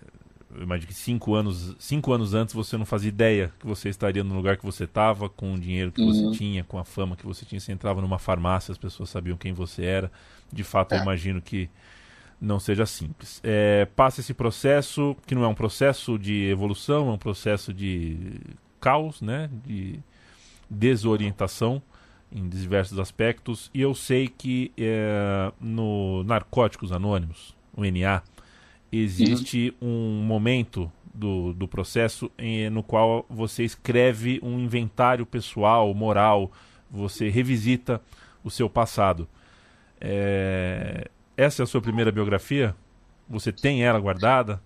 eu 0.53 0.65
imagino 0.65 0.89
que 0.89 0.95
cinco 0.95 1.35
anos, 1.35 1.77
cinco 1.79 2.13
anos 2.13 2.35
antes 2.35 2.53
você 2.53 2.77
não 2.77 2.85
fazia 2.85 3.09
ideia 3.09 3.53
que 3.61 3.67
você 3.67 3.89
estaria 3.89 4.25
no 4.25 4.35
lugar 4.35 4.57
que 4.57 4.65
você 4.65 4.83
estava, 4.83 5.29
com 5.29 5.55
o 5.55 5.59
dinheiro 5.59 5.93
que 5.93 6.03
uhum. 6.03 6.13
você 6.13 6.37
tinha, 6.37 6.65
com 6.65 6.77
a 6.77 6.85
fama 6.85 7.17
que 7.17 7.25
você 7.25 7.45
tinha. 7.45 7.61
Você 7.61 7.71
entrava 7.71 8.01
numa 8.01 8.19
farmácia, 8.19 8.73
as 8.73 8.79
pessoas 8.79 9.09
sabiam 9.09 9.37
quem 9.37 9.53
você 9.53 9.85
era. 9.85 10.11
De 10.53 10.65
fato, 10.65 10.93
é. 10.93 10.99
eu 10.99 11.03
imagino 11.03 11.41
que 11.41 11.71
não 12.41 12.59
seja 12.59 12.85
simples. 12.87 13.41
É, 13.45 13.87
passa 13.95 14.21
esse 14.21 14.35
processo, 14.35 15.17
que 15.27 15.35
não 15.35 15.45
é 15.45 15.49
um 15.49 15.55
processo 15.55 16.19
de 16.19 16.47
evolução, 16.47 17.09
é 17.09 17.13
um 17.13 17.19
processo 17.19 17.73
de 17.73 18.41
caos, 18.81 19.21
né? 19.21 19.49
de 19.65 20.01
desorientação 20.71 21.83
em 22.31 22.49
diversos 22.49 22.99
aspectos. 22.99 23.71
E 23.75 23.81
eu 23.81 23.95
sei 23.95 24.29
que 24.29 24.73
é, 24.79 25.53
no 25.61 26.23
Narcóticos 26.25 26.93
Anônimos, 26.93 27.57
o 27.75 27.83
NA, 27.85 28.23
existe 28.93 29.75
uhum. 29.81 30.21
um 30.21 30.23
momento 30.23 30.91
do, 31.13 31.53
do 31.53 31.67
processo 31.67 32.31
em, 32.39 32.71
no 32.71 32.83
qual 32.83 33.27
você 33.29 33.65
escreve 33.65 34.39
um 34.43 34.59
inventário 34.61 35.27
pessoal, 35.27 35.93
moral, 35.93 36.53
você 36.91 37.29
revisita 37.29 38.01
o 38.45 38.51
seu 38.51 38.71
passado. 38.71 39.29
É, 40.01 41.11
essa 41.37 41.63
é 41.63 41.65
a 41.65 41.67
sua 41.67 41.81
primeira 41.81 42.11
biografia? 42.11 42.75
Você 43.29 43.53
tem 43.53 43.85
ela 43.85 43.99
guardada? 44.01 44.61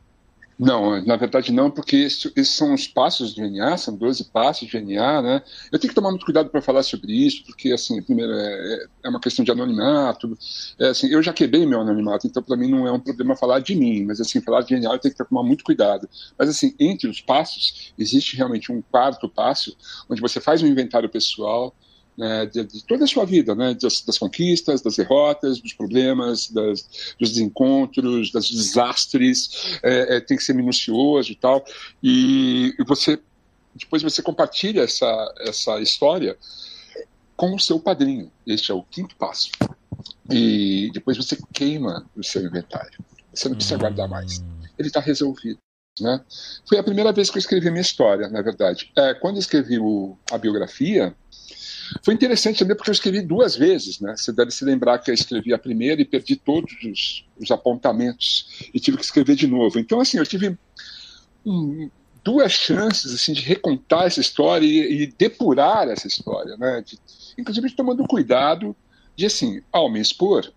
Não, 0.57 1.05
na 1.05 1.17
verdade 1.17 1.53
não, 1.53 1.69
porque 1.69 1.97
isso, 1.97 2.31
esses 2.37 2.55
são 2.55 2.75
os 2.75 2.87
passos 2.87 3.35
do 3.35 3.43
DNA, 3.43 3.77
são 3.77 3.97
12 3.97 4.25
passos 4.31 4.69
de 4.69 4.79
DNA, 4.79 5.21
né? 5.21 5.43
Eu 5.73 5.81
tenho 5.81 5.89
que 5.89 5.95
tomar 5.95 6.11
muito 6.11 6.25
cuidado 6.25 6.49
para 6.49 6.63
falar 6.63 6.85
sobre 6.85 7.13
isso, 7.13 7.45
porque, 7.45 7.73
assim, 7.73 8.01
primeiro, 8.01 8.33
é, 8.33 8.87
é 9.03 9.09
uma 9.09 9.19
questão 9.21 9.45
de 9.45 9.51
anonimato. 9.51 10.39
É, 10.79 10.91
assim, 10.91 11.09
eu 11.09 11.21
já 11.25 11.33
quebrei 11.33 11.67
meu 11.67 11.81
anonimato, 11.81 12.29
então 12.29 12.41
para 12.41 12.57
mim 12.57 12.71
não 12.71 12.87
é 12.87 12.93
um 12.93 13.01
problema 13.01 13.35
falar 13.35 13.59
de 13.59 13.75
mim, 13.75 14.05
mas, 14.05 14.21
assim, 14.21 14.41
falar 14.41 14.61
de 14.63 14.69
DNA 14.69 14.93
eu 14.93 14.99
tenho 15.01 15.15
que 15.15 15.25
tomar 15.25 15.43
muito 15.43 15.65
cuidado. 15.65 16.09
Mas, 16.39 16.49
assim, 16.49 16.73
entre 16.79 17.09
os 17.09 17.21
passos, 17.21 17.93
existe 17.99 18.37
realmente 18.37 18.71
um 18.71 18.81
quarto 18.81 19.29
passo, 19.29 19.77
onde 20.09 20.21
você 20.21 20.41
faz 20.41 20.63
um 20.63 20.69
inventário 20.69 21.09
pessoal, 21.09 21.75
né, 22.17 22.47
de, 22.47 22.65
de, 22.65 22.85
toda 22.85 23.05
a 23.05 23.07
sua 23.07 23.25
vida, 23.25 23.55
né, 23.55 23.75
das, 23.75 24.03
das, 24.03 24.19
conquistas, 24.19 24.81
das 24.81 24.97
derrotas, 24.97 25.61
dos 25.61 25.73
problemas, 25.73 26.49
das, 26.49 27.15
dos 27.19 27.31
desencontros, 27.31 28.31
dos 28.31 28.51
desastres, 28.51 29.79
é, 29.83 30.17
é, 30.17 30.21
tem 30.21 30.37
que 30.37 30.45
ser 30.45 30.55
minucioso 30.55 31.33
e 31.33 31.35
tal, 31.35 31.65
e, 32.03 32.75
e, 32.79 32.85
você 32.85 33.19
depois 33.75 34.03
você 34.03 34.23
compartilha 34.23 34.83
essa, 34.83 35.35
essa 35.41 35.81
história 35.81 36.37
com 37.37 37.55
o 37.55 37.59
seu 37.59 37.81
padrinho, 37.81 38.31
este 38.47 38.71
é 38.71 38.75
o 38.75 38.85
quinto 38.85 39.17
passo, 39.17 39.51
e 40.31 40.91
depois 40.95 41.17
você 41.17 41.37
queima 41.53 42.09
o 42.17 42.23
seu 42.23 42.43
inventário, 42.43 42.99
você 43.33 43.49
não 43.49 43.57
precisa 43.57 43.77
guardar 43.77 44.09
mais, 44.09 44.39
hum. 44.39 44.63
ele 44.79 44.89
está 44.89 45.01
resolvido. 45.01 45.59
Né? 46.01 46.21
Foi 46.69 46.77
a 46.79 46.83
primeira 46.83 47.13
vez 47.13 47.31
que 47.31 47.37
eu 47.37 47.41
escrevi 47.41 47.69
a 47.69 47.71
minha 47.71 47.83
história, 47.83 48.29
na 48.29 48.43
verdade. 48.43 48.91
É, 48.97 49.15
quando 49.15 49.37
eu 49.37 49.41
escrevi 49.41 49.79
o, 49.79 50.19
a 50.31 50.37
biografia, 50.37 51.15
foi 52.03 52.15
interessante 52.15 52.59
também 52.59 52.77
porque 52.77 52.91
eu 52.91 52.95
escrevi 52.95 53.21
duas 53.21 53.57
vezes, 53.57 54.01
né? 54.01 54.15
Você 54.17 54.33
deve 54.33 54.51
se 54.51 54.65
lembrar 54.65 54.99
que 54.99 55.11
eu 55.11 55.15
escrevi 55.15 55.53
a 55.53 55.59
primeira 55.59 56.01
e 56.01 56.05
perdi 56.05 56.37
todos 56.37 56.73
os, 56.85 57.25
os 57.41 57.51
apontamentos 57.51 58.69
e 58.73 58.81
tive 58.81 58.97
que 58.97 59.05
escrever 59.05 59.37
de 59.37 59.47
novo. 59.47 59.79
Então, 59.79 60.01
assim, 60.01 60.19
eu 60.19 60.27
tive 60.27 60.59
um, 61.45 61.91
duas 62.23 62.53
chances 62.53 63.13
assim 63.13 63.33
de 63.33 63.43
recontar 63.43 64.07
essa 64.07 64.21
história 64.21 64.67
e, 64.67 65.03
e 65.03 65.07
depurar 65.07 65.89
essa 65.89 66.07
história, 66.07 66.57
né? 66.57 66.83
De, 66.83 66.99
inclusive 67.39 67.71
tomando 67.71 68.07
cuidado 68.07 68.75
de 69.17 69.27
assim, 69.27 69.63
ao 69.71 69.91
me 69.91 70.01
expor, 70.01 70.53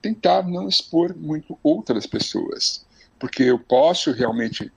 tentar 0.00 0.42
não 0.48 0.68
expor 0.68 1.14
muito 1.16 1.56
outras 1.62 2.06
pessoas, 2.06 2.84
porque 3.18 3.44
eu 3.44 3.58
posso 3.58 4.10
realmente 4.12 4.72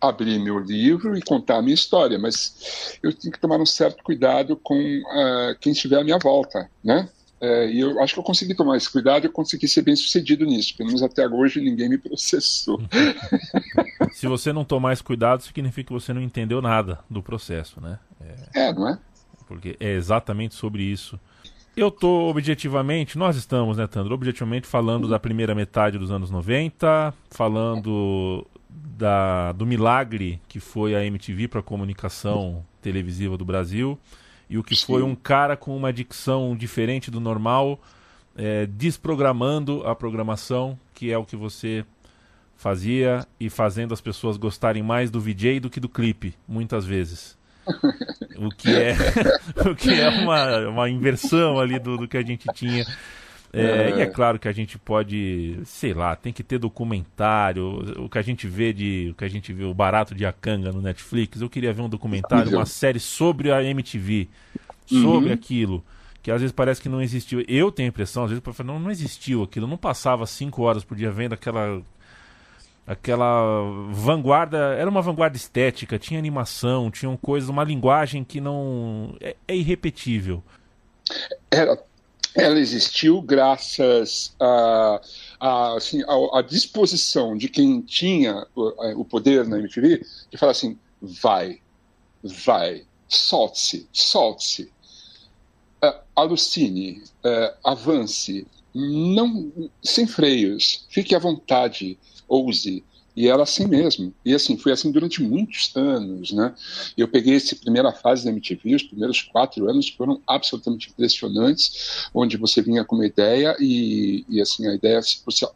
abrir 0.00 0.38
meu 0.38 0.58
livro 0.58 1.16
e 1.16 1.22
contar 1.22 1.56
a 1.56 1.62
minha 1.62 1.74
história, 1.74 2.18
mas 2.18 2.98
eu 3.02 3.12
tenho 3.12 3.32
que 3.32 3.40
tomar 3.40 3.60
um 3.60 3.66
certo 3.66 4.02
cuidado 4.02 4.56
com 4.56 4.76
uh, 4.76 5.54
quem 5.60 5.72
estiver 5.72 5.98
à 5.98 6.04
minha 6.04 6.18
volta, 6.18 6.70
né? 6.82 7.08
É, 7.42 7.70
e 7.70 7.80
eu 7.80 7.98
acho 8.02 8.12
que 8.12 8.20
eu 8.20 8.24
consegui 8.24 8.54
tomar 8.54 8.76
esse 8.76 8.90
cuidado 8.90 9.24
e 9.24 9.30
consegui 9.30 9.66
ser 9.66 9.80
bem 9.80 9.96
sucedido 9.96 10.44
nisso. 10.44 10.76
Pelo 10.76 10.88
menos 10.88 11.02
até 11.02 11.26
hoje 11.26 11.60
ninguém 11.60 11.88
me 11.88 11.96
processou. 11.98 12.78
Se 14.12 14.26
você 14.26 14.52
não 14.52 14.64
tomar 14.64 14.92
esse 14.92 15.02
cuidado, 15.02 15.42
significa 15.42 15.88
que 15.88 15.92
você 15.92 16.12
não 16.12 16.20
entendeu 16.20 16.60
nada 16.60 16.98
do 17.08 17.22
processo, 17.22 17.80
né? 17.80 17.98
É, 18.54 18.68
é 18.68 18.72
não 18.74 18.88
é? 18.88 18.98
Porque 19.48 19.74
é 19.80 19.92
exatamente 19.94 20.54
sobre 20.54 20.82
isso. 20.82 21.18
Eu 21.76 21.88
estou 21.88 22.28
objetivamente, 22.28 23.16
nós 23.16 23.36
estamos, 23.36 23.78
né, 23.78 23.86
Tandro, 23.86 24.12
objetivamente 24.12 24.66
falando 24.66 25.08
da 25.08 25.18
primeira 25.18 25.54
metade 25.54 25.96
dos 25.96 26.10
anos 26.10 26.30
90, 26.30 27.14
falando 27.30 28.46
da, 28.72 29.52
do 29.52 29.66
milagre 29.66 30.40
que 30.48 30.60
foi 30.60 30.94
a 30.94 31.04
MTV 31.04 31.48
para 31.48 31.60
a 31.60 31.62
comunicação 31.62 32.64
televisiva 32.82 33.36
do 33.36 33.44
Brasil 33.44 33.98
e 34.50 34.58
o 34.58 34.64
que 34.64 34.74
Sim. 34.74 34.86
foi 34.86 35.02
um 35.02 35.14
cara 35.14 35.56
com 35.56 35.76
uma 35.76 35.92
dicção 35.92 36.56
diferente 36.56 37.08
do 37.08 37.20
normal, 37.20 37.80
é, 38.36 38.66
desprogramando 38.66 39.86
a 39.86 39.94
programação, 39.94 40.76
que 40.92 41.12
é 41.12 41.16
o 41.16 41.24
que 41.24 41.36
você 41.36 41.84
fazia 42.56 43.24
e 43.38 43.48
fazendo 43.48 43.94
as 43.94 44.00
pessoas 44.00 44.36
gostarem 44.36 44.82
mais 44.82 45.10
do 45.10 45.20
VJ 45.20 45.60
do 45.60 45.70
que 45.70 45.78
do 45.78 45.88
clipe, 45.88 46.34
muitas 46.48 46.84
vezes. 46.84 47.38
o 48.36 48.48
que 48.50 48.74
é, 48.74 48.96
o 49.70 49.74
que 49.74 49.94
é 49.94 50.08
uma, 50.08 50.68
uma 50.68 50.90
inversão 50.90 51.60
ali 51.60 51.78
do, 51.78 51.96
do 51.96 52.08
que 52.08 52.16
a 52.16 52.22
gente 52.22 52.46
tinha 52.52 52.84
é, 53.52 53.62
é. 53.62 53.98
E 53.98 54.00
é 54.00 54.06
claro 54.06 54.38
que 54.38 54.48
a 54.48 54.52
gente 54.52 54.78
pode, 54.78 55.58
sei 55.64 55.92
lá, 55.92 56.14
tem 56.14 56.32
que 56.32 56.42
ter 56.42 56.58
documentário, 56.58 58.04
o 58.04 58.08
que 58.08 58.18
a 58.18 58.22
gente 58.22 58.46
vê 58.46 58.72
de, 58.72 59.08
o 59.10 59.14
que 59.14 59.24
a 59.24 59.28
gente 59.28 59.52
vê 59.52 59.64
o 59.64 59.74
barato 59.74 60.14
de 60.14 60.24
Akanga 60.24 60.72
no 60.72 60.80
Netflix. 60.80 61.40
Eu 61.40 61.50
queria 61.50 61.72
ver 61.72 61.82
um 61.82 61.88
documentário, 61.88 62.52
uma 62.56 62.66
série 62.66 63.00
sobre 63.00 63.50
a 63.50 63.62
MTV, 63.62 64.28
sobre 64.86 65.28
uhum. 65.28 65.34
aquilo 65.34 65.84
que 66.22 66.30
às 66.30 66.40
vezes 66.40 66.52
parece 66.52 66.80
que 66.80 66.88
não 66.88 67.00
existiu. 67.00 67.42
Eu 67.48 67.72
tenho 67.72 67.88
a 67.88 67.90
impressão, 67.90 68.24
às 68.24 68.30
vezes, 68.30 68.44
não, 68.64 68.78
não 68.78 68.90
existiu 68.90 69.42
aquilo, 69.42 69.66
não 69.66 69.76
passava 69.76 70.26
cinco 70.26 70.62
horas 70.62 70.84
por 70.84 70.96
dia 70.96 71.10
vendo 71.10 71.32
aquela 71.32 71.80
aquela 72.86 73.62
vanguarda, 73.92 74.74
era 74.74 74.90
uma 74.90 75.00
vanguarda 75.00 75.36
estética, 75.36 75.98
tinha 75.98 76.18
animação, 76.18 76.90
tinham 76.90 77.16
coisas, 77.16 77.48
uma 77.48 77.62
linguagem 77.62 78.24
que 78.24 78.40
não 78.40 79.14
é, 79.20 79.36
é 79.46 79.56
irrepetível. 79.56 80.42
Era 81.50 81.80
ela 82.34 82.58
existiu 82.58 83.20
graças 83.20 84.34
à 84.38 85.00
a, 85.40 85.48
a, 85.48 85.76
assim, 85.76 86.02
a, 86.02 86.38
a, 86.38 86.42
disposição 86.42 87.36
de 87.36 87.48
quem 87.48 87.80
tinha 87.80 88.46
o, 88.54 89.00
o, 89.00 89.04
poder 89.04 89.46
na 89.46 89.58
MTV 89.58 90.04
de 90.30 90.38
falar 90.38 90.52
assim: 90.52 90.78
vai, 91.00 91.60
vai, 92.22 92.84
solte-se, 93.08 93.88
solte-se, 93.92 94.70
uh, 95.82 96.00
alucine, 96.14 97.02
uh, 97.24 97.56
avance, 97.64 98.46
não, 98.74 99.52
sem 99.82 100.06
freios, 100.06 100.86
fique 100.88 101.14
à 101.14 101.18
vontade, 101.18 101.98
ouse, 102.28 102.84
e 103.16 103.28
era 103.28 103.42
assim 103.42 103.66
mesmo. 103.66 104.14
E 104.24 104.34
assim, 104.34 104.56
foi 104.56 104.72
assim 104.72 104.90
durante 104.90 105.22
muitos 105.22 105.72
anos, 105.74 106.32
né? 106.32 106.54
Eu 106.96 107.08
peguei 107.08 107.36
essa 107.36 107.56
primeira 107.56 107.92
fase 107.92 108.24
da 108.24 108.30
MTV, 108.30 108.76
os 108.76 108.82
primeiros 108.82 109.22
quatro 109.22 109.68
anos 109.68 109.88
foram 109.88 110.20
absolutamente 110.26 110.90
impressionantes, 110.90 112.08
onde 112.14 112.36
você 112.36 112.62
vinha 112.62 112.84
com 112.84 112.96
uma 112.96 113.06
ideia 113.06 113.56
e, 113.58 114.24
e 114.28 114.40
assim, 114.40 114.66
a 114.66 114.74
ideia, 114.74 115.00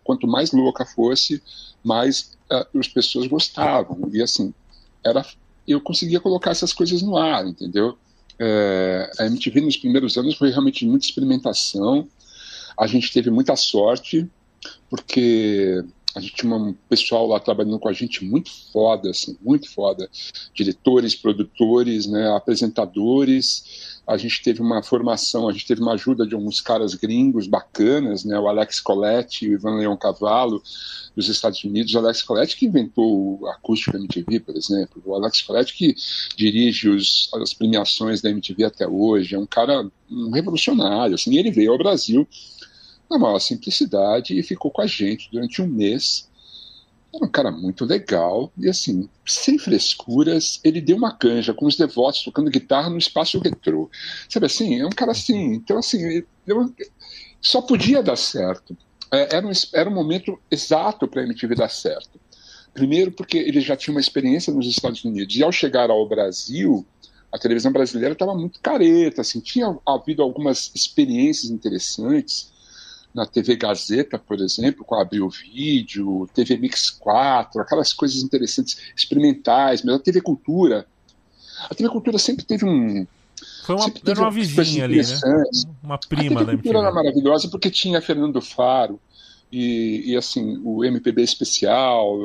quanto 0.03 0.27
mais 0.27 0.53
louca 0.53 0.85
fosse, 0.85 1.43
mais 1.83 2.37
uh, 2.51 2.79
as 2.79 2.89
pessoas 2.89 3.27
gostavam. 3.27 4.11
E 4.13 4.21
assim, 4.21 4.53
era, 5.05 5.25
eu 5.67 5.81
conseguia 5.81 6.21
colocar 6.21 6.51
essas 6.51 6.73
coisas 6.73 7.03
no 7.03 7.17
ar, 7.17 7.47
entendeu? 7.47 7.97
É, 8.39 9.11
a 9.19 9.27
MTV 9.27 9.61
nos 9.61 9.77
primeiros 9.77 10.17
anos 10.17 10.35
foi 10.35 10.51
realmente 10.51 10.85
muita 10.85 11.07
experimentação, 11.07 12.09
a 12.77 12.87
gente 12.89 13.13
teve 13.13 13.31
muita 13.31 13.55
sorte, 13.55 14.29
porque 14.91 15.85
a 16.15 16.21
gente 16.21 16.35
tinha 16.35 16.55
um 16.55 16.73
pessoal 16.89 17.27
lá 17.27 17.41
trabalhando 17.41 17.79
com 17.79 17.89
a 17.89 17.93
gente 17.93 18.25
muito 18.25 18.51
foda, 18.73 19.11
assim, 19.11 19.37
muito 19.43 19.69
foda. 19.69 20.09
Diretores, 20.55 21.17
produtores, 21.17 22.07
né, 22.07 22.29
apresentadores. 22.37 24.01
A 24.07 24.17
gente 24.17 24.43
teve 24.43 24.61
uma 24.61 24.83
formação, 24.83 25.49
a 25.49 25.53
gente 25.53 25.67
teve 25.67 25.81
uma 25.81 25.95
ajuda 25.95 26.25
de 26.27 26.35
alguns 26.35 26.61
caras 26.61 26.95
gringos 26.95 27.49
bacanas, 27.49 28.25
né, 28.25 28.39
o 28.39 28.47
Alex 28.47 28.79
Coletti, 28.79 29.49
o 29.49 29.55
Ivan 29.55 29.77
Leão 29.77 29.97
Cavallo, 29.97 30.63
dos 31.17 31.29
Estados 31.29 31.65
Unidos. 31.65 31.93
O 31.95 31.99
Alex 31.99 32.23
Coletti 32.23 32.57
que 32.57 32.67
inventou 32.67 33.41
o 33.41 33.49
acústico 33.49 33.97
MTV, 33.97 34.41
por 34.41 34.57
exemplo. 34.57 35.03
O 35.05 35.15
Alex 35.17 35.43
Coletti 35.43 35.75
que 35.75 35.97
dirige 36.37 36.89
os, 36.89 37.29
as 37.35 37.53
premiações 37.53 38.21
da 38.21 38.31
MTV 38.31 38.65
até 38.65 38.87
hoje. 38.87 39.35
É 39.35 39.39
um 39.39 39.47
cara 39.47 39.91
um 40.09 40.31
revolucionário, 40.31 41.17
assim. 41.17 41.37
Ele 41.37 41.51
veio 41.51 41.73
ao 41.73 41.79
Brasil 41.79 42.29
na 43.15 43.19
maior 43.19 43.39
simplicidade 43.39 44.39
e 44.39 44.43
ficou 44.43 44.71
com 44.71 44.83
a 44.83 44.87
gente 44.87 45.29
durante 45.33 45.63
um 45.63 45.67
mês. 45.67 46.29
Era 47.15 47.25
um 47.25 47.31
cara 47.31 47.51
muito 47.53 47.85
legal 47.85 48.53
e, 48.59 48.69
assim, 48.69 49.09
sem 49.25 49.57
frescuras, 49.57 50.61
ele 50.65 50.81
deu 50.81 50.97
uma 50.97 51.17
canja 51.17 51.55
com 51.55 51.65
os 51.65 51.77
devotos 51.77 52.25
tocando 52.25 52.51
guitarra 52.51 52.91
no 52.91 52.99
espaço 52.99 53.39
retrô. 53.39 53.89
Sabe 54.29 54.47
assim? 54.47 54.81
É 54.81 54.87
um 54.87 54.91
cara 54.91 55.13
assim. 55.13 55.55
Então, 55.55 55.79
assim, 55.79 56.25
eu, 56.47 56.75
só 57.41 57.63
podia 57.63 58.03
dar 58.03 58.17
certo. 58.17 58.77
É, 59.13 59.37
era, 59.37 59.47
um, 59.47 59.53
era 59.73 59.89
um 59.89 59.95
momento 59.95 60.39
exato 60.51 61.07
para 61.07 61.23
a 61.23 61.25
MTV 61.25 61.55
dar 61.55 61.71
certo. 61.71 62.19
Primeiro, 62.73 63.13
porque 63.13 63.39
ele 63.39 63.61
já 63.61 63.77
tinha 63.77 63.95
uma 63.95 64.01
experiência 64.01 64.53
nos 64.53 64.67
Estados 64.67 65.05
Unidos 65.05 65.37
e, 65.37 65.45
ao 65.45 65.53
chegar 65.53 65.91
ao 65.91 66.09
Brasil, 66.09 66.85
a 67.31 67.39
televisão 67.39 67.71
brasileira 67.71 68.15
estava 68.15 68.35
muito 68.35 68.59
careta, 68.61 69.21
assim, 69.21 69.39
tinha 69.39 69.79
havido 69.87 70.21
algumas 70.21 70.73
experiências 70.75 71.53
interessantes 71.53 72.53
na 73.15 73.25
TV 73.25 73.55
Gazeta, 73.55 74.19
por 74.19 74.41
exemplo, 74.41 74.85
com 74.85 74.97
a 74.97 75.03
Abril 75.03 75.29
Vídeo, 75.29 76.29
TV 76.35 76.57
Mix 76.57 76.91
4, 76.91 77.61
aquelas 77.63 77.93
coisas 77.93 78.23
interessantes, 78.23 78.77
experimentais, 78.97 79.83
mas 79.85 79.95
a 79.95 79.99
TV 80.01 80.21
Cultura. 80.21 80.85
A 81.71 81.75
TV 81.75 81.89
Cultura 81.89 82.19
sempre 82.19 82.45
teve 82.45 82.65
um. 82.65 83.07
Foi 83.65 83.77
uma, 83.77 83.91
teve 83.91 84.21
uma 84.21 84.31
vizinha 84.31 84.85
ali, 84.85 84.99
né? 84.99 85.45
Uma 85.83 85.99
prima 85.99 86.41
a 86.41 86.45
TV 86.45 86.57
Cultura 86.57 86.81
era 86.81 86.93
maravilhosa 86.93 87.49
porque 87.49 87.71
tinha 87.71 88.03
Fernando 88.03 88.41
Faro. 88.43 88.99
E, 89.53 90.11
e, 90.11 90.17
assim 90.17 90.61
o 90.65 90.85
MPB 90.85 91.23
especial 91.23 92.19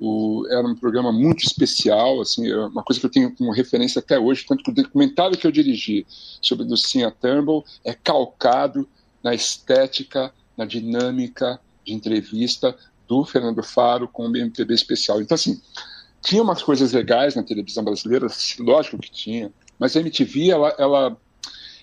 o, 0.00 0.44
era 0.50 0.66
um 0.66 0.74
programa 0.74 1.12
muito 1.12 1.44
especial 1.44 2.20
assim 2.20 2.50
é 2.50 2.56
uma 2.56 2.82
coisa 2.82 2.98
que 2.98 3.06
eu 3.06 3.10
tenho 3.10 3.36
como 3.36 3.52
referência 3.52 4.00
até 4.00 4.18
hoje 4.18 4.46
tanto 4.48 4.64
que 4.64 4.70
o 4.70 4.74
documentário 4.74 5.38
que 5.38 5.46
eu 5.46 5.52
dirigi 5.52 6.04
sobre 6.42 6.66
Lucinha 6.66 7.08
Turnbull 7.12 7.64
é 7.84 7.92
calcado 7.92 8.88
na 9.22 9.34
estética, 9.34 10.32
na 10.56 10.64
dinâmica 10.64 11.60
de 11.84 11.92
entrevista 11.92 12.76
do 13.06 13.24
Fernando 13.24 13.62
Faro 13.62 14.08
com 14.08 14.28
o 14.28 14.36
MPB 14.36 14.74
especial. 14.74 15.20
Então, 15.20 15.34
assim, 15.34 15.60
tinha 16.22 16.42
umas 16.42 16.62
coisas 16.62 16.92
legais 16.92 17.34
na 17.34 17.42
televisão 17.42 17.82
brasileira, 17.82 18.26
lógico 18.58 18.98
que 18.98 19.10
tinha, 19.10 19.52
mas 19.78 19.96
a 19.96 20.00
MTV, 20.00 20.50
ela, 20.50 20.74
ela, 20.78 21.16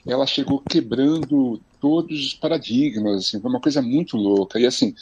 ela 0.05 0.27
chegou 0.27 0.61
quebrando 0.69 1.61
todos 1.81 2.27
os 2.27 2.33
paradigmas, 2.33 3.25
assim, 3.25 3.41
foi 3.41 3.49
uma 3.49 3.59
coisa 3.59 3.81
muito 3.81 4.15
louca. 4.15 4.59
E, 4.59 4.65
assim, 4.65 4.95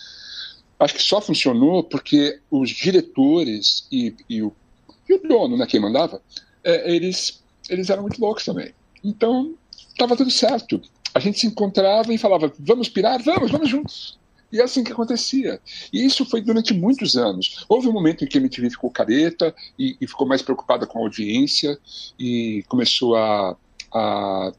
acho 0.79 0.95
que 0.95 1.03
só 1.03 1.21
funcionou 1.21 1.83
porque 1.83 2.39
os 2.49 2.69
diretores 2.69 3.87
e, 3.91 4.15
e, 4.29 4.41
o, 4.41 4.53
e 5.07 5.13
o 5.13 5.27
dono, 5.27 5.57
né, 5.57 5.65
quem 5.67 5.79
mandava, 5.79 6.21
é, 6.63 6.93
eles, 6.95 7.43
eles 7.69 7.89
eram 7.89 8.03
muito 8.03 8.19
loucos 8.19 8.45
também. 8.45 8.73
Então, 9.03 9.53
estava 9.93 10.15
tudo 10.15 10.31
certo 10.31 10.81
a 11.15 11.19
gente 11.19 11.39
se 11.39 11.47
encontrava 11.47 12.13
e 12.13 12.17
falava: 12.17 12.51
vamos 12.59 12.89
pirar? 12.89 13.23
Vamos, 13.23 13.49
vamos 13.49 13.69
juntos. 13.69 14.19
E 14.51 14.59
é 14.59 14.63
assim 14.63 14.83
que 14.83 14.91
acontecia. 14.91 15.59
E 15.91 16.05
isso 16.05 16.25
foi 16.25 16.41
durante 16.41 16.73
muitos 16.73 17.15
anos. 17.17 17.65
Houve 17.67 17.87
um 17.87 17.93
momento 17.93 18.23
em 18.23 18.27
que 18.27 18.37
a 18.37 18.41
MTV 18.41 18.69
ficou 18.69 18.91
careta 18.91 19.55
e, 19.79 19.97
e 19.99 20.07
ficou 20.07 20.27
mais 20.27 20.41
preocupada 20.41 20.85
com 20.85 20.99
a 20.99 21.01
audiência 21.01 21.77
e 22.19 22.63
começou 22.67 23.15
a, 23.15 23.57
a 23.93 24.51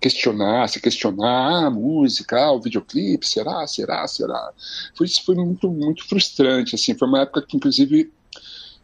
questionar, 0.00 0.68
se 0.68 0.80
questionar 0.80 1.26
ah, 1.26 1.66
a 1.66 1.70
música, 1.70 2.42
ah, 2.42 2.52
o 2.52 2.60
videoclipe, 2.60 3.26
será, 3.26 3.66
será, 3.66 4.06
será. 4.08 4.52
Foi, 4.96 5.06
isso 5.06 5.22
foi 5.24 5.34
muito, 5.34 5.70
muito 5.70 6.06
frustrante. 6.08 6.74
Assim, 6.74 6.94
foi 6.94 7.06
uma 7.06 7.20
época 7.20 7.42
que, 7.42 7.56
inclusive, 7.56 8.10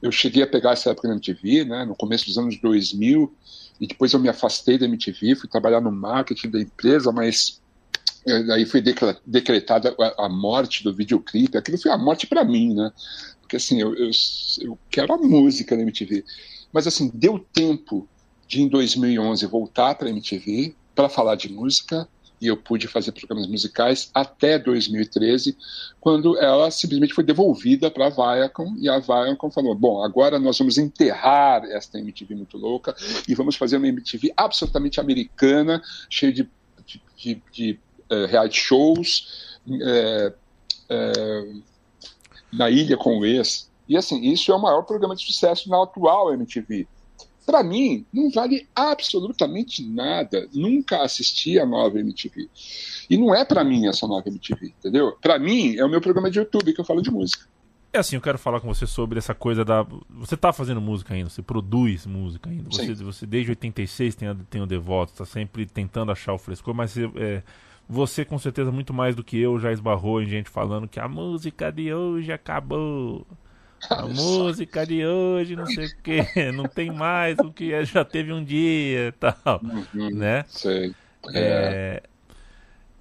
eu 0.00 0.12
cheguei 0.12 0.42
a 0.42 0.46
pegar 0.46 0.72
essa 0.72 0.90
época 0.90 1.08
na 1.08 1.14
MTV, 1.14 1.64
né, 1.64 1.84
no 1.84 1.96
começo 1.96 2.26
dos 2.26 2.36
anos 2.36 2.60
2000, 2.60 3.34
e 3.80 3.86
depois 3.86 4.12
eu 4.12 4.20
me 4.20 4.28
afastei 4.28 4.78
da 4.78 4.86
MTV, 4.86 5.34
fui 5.34 5.48
trabalhar 5.48 5.80
no 5.80 5.90
marketing 5.90 6.50
da 6.50 6.60
empresa, 6.60 7.10
mas 7.10 7.60
eh, 8.26 8.52
aí 8.52 8.64
foi 8.64 8.82
decretada 9.26 9.94
a 10.18 10.28
morte 10.28 10.84
do 10.84 10.94
videoclipe. 10.94 11.58
Aquilo 11.58 11.78
foi 11.78 11.90
a 11.90 11.98
morte 11.98 12.26
para 12.26 12.44
mim, 12.44 12.74
né? 12.74 12.92
Porque 13.40 13.56
assim, 13.56 13.80
eu, 13.80 13.94
eu, 13.94 14.10
eu, 14.60 14.78
quero 14.90 15.12
a 15.12 15.18
música 15.18 15.76
da 15.76 15.82
MTV. 15.82 16.24
Mas 16.72 16.86
assim, 16.86 17.10
deu 17.12 17.38
tempo 17.52 18.08
de 18.46 18.62
em 18.62 18.68
2011 18.68 19.44
voltar 19.46 19.94
para 19.94 20.08
a 20.08 20.10
MTV 20.10 20.74
para 20.94 21.08
falar 21.08 21.34
de 21.34 21.52
música 21.52 22.08
e 22.40 22.46
eu 22.46 22.56
pude 22.56 22.88
fazer 22.88 23.12
programas 23.12 23.46
musicais 23.46 24.10
até 24.12 24.58
2013, 24.58 25.56
quando 26.00 26.38
ela 26.38 26.70
simplesmente 26.70 27.14
foi 27.14 27.24
devolvida 27.24 27.90
para 27.90 28.06
a 28.06 28.10
Viacom 28.10 28.74
e 28.78 28.88
a 28.88 28.98
Viacom 28.98 29.50
falou: 29.50 29.74
bom, 29.74 30.02
agora 30.02 30.38
nós 30.38 30.58
vamos 30.58 30.76
enterrar 30.76 31.64
esta 31.64 31.98
MTV 31.98 32.34
muito 32.34 32.58
louca 32.58 32.94
e 33.28 33.34
vamos 33.34 33.56
fazer 33.56 33.76
uma 33.76 33.88
MTV 33.88 34.32
absolutamente 34.36 35.00
americana, 35.00 35.82
cheia 36.10 36.32
de, 36.32 36.48
de, 36.86 37.02
de, 37.16 37.42
de 37.52 37.78
uh, 38.10 38.26
reality 38.26 38.58
shows 38.58 39.58
uh, 39.66 40.34
uh, 40.90 41.62
na 42.52 42.68
ilha 42.68 42.96
com 42.96 43.18
o 43.18 43.24
ex. 43.24 43.70
E 43.88 43.96
assim, 43.96 44.20
isso 44.22 44.50
é 44.50 44.54
o 44.54 44.60
maior 44.60 44.82
programa 44.82 45.14
de 45.14 45.24
sucesso 45.24 45.68
na 45.68 45.82
atual 45.82 46.32
MTV 46.32 46.86
para 47.44 47.62
mim, 47.62 48.04
não 48.12 48.30
vale 48.30 48.66
absolutamente 48.74 49.84
nada. 49.86 50.48
Nunca 50.52 51.02
assisti 51.02 51.58
a 51.58 51.66
nova 51.66 51.98
MTV. 51.98 52.48
E 53.08 53.16
não 53.16 53.34
é 53.34 53.44
para 53.44 53.62
mim 53.62 53.86
essa 53.86 54.06
nova 54.06 54.28
MTV, 54.28 54.74
entendeu? 54.78 55.16
Para 55.20 55.38
mim, 55.38 55.76
é 55.76 55.84
o 55.84 55.88
meu 55.88 56.00
programa 56.00 56.30
de 56.30 56.38
YouTube 56.38 56.72
que 56.72 56.80
eu 56.80 56.84
falo 56.84 57.02
de 57.02 57.10
música. 57.10 57.46
É 57.92 57.98
assim, 57.98 58.16
eu 58.16 58.22
quero 58.22 58.38
falar 58.38 58.60
com 58.60 58.66
você 58.66 58.88
sobre 58.88 59.18
essa 59.18 59.34
coisa 59.34 59.64
da. 59.64 59.86
Você 60.10 60.36
tá 60.36 60.52
fazendo 60.52 60.80
música 60.80 61.14
ainda, 61.14 61.30
você 61.30 61.40
produz 61.40 62.06
música 62.06 62.50
ainda. 62.50 62.68
Você, 62.68 62.92
você 62.92 63.24
desde 63.24 63.52
86 63.52 64.16
tem, 64.16 64.34
tem 64.50 64.60
o 64.60 64.66
Devoto, 64.66 65.12
tá 65.12 65.24
sempre 65.24 65.64
tentando 65.64 66.10
achar 66.10 66.32
o 66.32 66.38
frescor, 66.38 66.74
mas 66.74 66.96
é, 66.96 67.40
você 67.88 68.24
com 68.24 68.36
certeza 68.36 68.72
muito 68.72 68.92
mais 68.92 69.14
do 69.14 69.22
que 69.22 69.38
eu 69.38 69.60
já 69.60 69.70
esbarrou 69.70 70.20
em 70.20 70.26
gente 70.26 70.50
falando 70.50 70.88
que 70.88 70.98
a 70.98 71.06
música 71.06 71.70
de 71.70 71.94
hoje 71.94 72.32
acabou. 72.32 73.24
A 73.90 74.06
música 74.06 74.86
de 74.86 75.06
hoje, 75.06 75.56
não 75.56 75.66
sei 75.66 75.86
o 75.86 75.94
que, 76.02 76.20
não 76.52 76.64
tem 76.64 76.90
mais 76.90 77.38
o 77.38 77.52
que 77.52 77.84
já 77.84 78.04
teve 78.04 78.32
um 78.32 78.42
dia 78.42 79.08
e 79.08 79.12
tal, 79.12 79.60
uhum, 79.62 80.10
né? 80.10 80.44
Sei. 80.48 80.94
É. 81.32 82.02
É... 82.02 82.02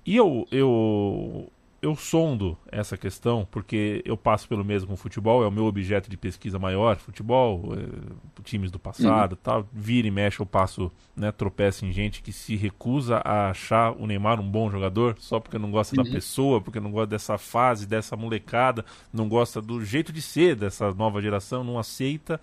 E 0.06 0.17
eu, 0.17 0.46
eu, 0.52 1.50
eu 1.84 1.98
sondo 1.98 2.58
essa 2.72 2.96
questão 2.96 3.46
porque 3.52 4.02
eu 4.06 4.15
passo 4.15 4.48
pelo 4.48 4.63
mesmo 4.63 4.88
com 4.88 4.96
futebol, 4.96 5.43
é 5.43 5.48
o 5.48 5.52
meu 5.52 5.65
objeto 5.65 6.10
de 6.10 6.15
pesquisa 6.15 6.58
maior, 6.58 6.96
futebol, 6.96 7.74
é, 7.74 8.41
times 8.43 8.72
do 8.72 8.80
passado, 8.80 9.34
uhum. 9.34 9.39
tal, 9.43 9.67
vira 9.74 10.08
e 10.08 10.12
mexe 10.12 10.39
eu 10.39 10.46
passo, 10.46 10.89
né, 11.13 11.30
tropeço 11.30 11.86
em 11.86 11.91
gente 11.91 12.22
que 12.22 12.32
se 12.32 12.56
recusa 12.56 13.17
a 13.17 13.50
achar 13.50 13.91
o 13.91 14.08
Neymar 14.08 14.39
um 14.39 14.50
bom 14.50 14.72
jogador 14.72 15.17
só 15.19 15.41
porque 15.41 15.60
não 15.60 15.72
gosta 15.72 15.93
uhum. 16.00 16.06
da 16.06 16.10
pessoa, 16.10 16.62
porque 16.62 16.80
não 16.80 16.89
gosta 16.89 17.08
dessa 17.08 17.38
fase, 17.38 17.86
dessa 17.86 18.15
molecada, 18.15 18.86
não 19.12 19.28
gosta 19.28 19.62
do 19.62 19.84
jeito 19.84 20.13
de 20.13 20.22
ser 20.22 20.56
dessa 20.56 20.93
nova 20.93 21.22
geração, 21.22 21.65
não 21.65 21.78
aceita, 21.78 22.39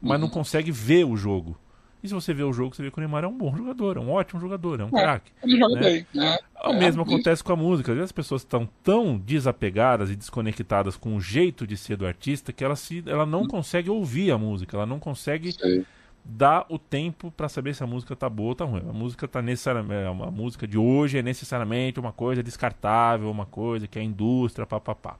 mas 0.00 0.20
uhum. 0.20 0.28
não 0.28 0.30
consegue 0.30 0.70
ver 0.70 1.04
o 1.04 1.16
jogo. 1.16 1.56
E 2.02 2.08
se 2.08 2.14
você 2.14 2.34
vê 2.34 2.42
o 2.42 2.52
jogo, 2.52 2.74
você 2.74 2.82
vê 2.82 2.90
que 2.90 2.98
o 2.98 3.00
Neymar 3.00 3.22
é 3.22 3.28
um 3.28 3.36
bom 3.36 3.54
jogador, 3.56 3.96
é 3.96 4.00
um 4.00 4.10
ótimo 4.10 4.40
jogador, 4.40 4.80
é 4.80 4.84
um 4.84 4.88
é, 4.88 5.02
craque. 5.02 5.32
Né? 5.44 6.04
Né? 6.12 6.38
O 6.64 6.72
mesmo 6.72 7.02
acontece 7.02 7.44
com 7.44 7.52
a 7.52 7.56
música. 7.56 7.92
Às 7.92 7.96
vezes 7.96 8.08
as 8.08 8.12
pessoas 8.12 8.42
estão 8.42 8.68
tão 8.82 9.16
desapegadas 9.16 10.10
e 10.10 10.16
desconectadas 10.16 10.96
com 10.96 11.14
o 11.14 11.20
jeito 11.20 11.64
de 11.64 11.76
ser 11.76 11.96
do 11.96 12.04
artista 12.04 12.52
que 12.52 12.64
ela, 12.64 12.74
se, 12.74 13.04
ela 13.06 13.24
não 13.24 13.42
hum. 13.42 13.48
consegue 13.48 13.88
ouvir 13.88 14.32
a 14.32 14.38
música, 14.38 14.76
ela 14.76 14.86
não 14.86 14.98
consegue 14.98 15.52
Sei. 15.52 15.86
dar 16.24 16.66
o 16.68 16.76
tempo 16.76 17.30
para 17.30 17.48
saber 17.48 17.72
se 17.72 17.84
a 17.84 17.86
música 17.86 18.16
tá 18.16 18.28
boa 18.28 18.48
ou 18.48 18.54
tá 18.56 18.64
ruim. 18.64 18.82
A 18.88 18.92
música 18.92 19.28
tá 19.28 19.40
necessariamente. 19.40 19.94
É, 19.94 20.06
a 20.08 20.12
música 20.12 20.66
de 20.66 20.78
hoje 20.78 21.18
é 21.18 21.22
necessariamente 21.22 22.00
uma 22.00 22.12
coisa 22.12 22.42
descartável, 22.42 23.30
uma 23.30 23.46
coisa 23.46 23.86
que 23.86 23.96
é 23.96 24.02
a 24.02 24.04
indústria, 24.04 24.66
papapá. 24.66 25.16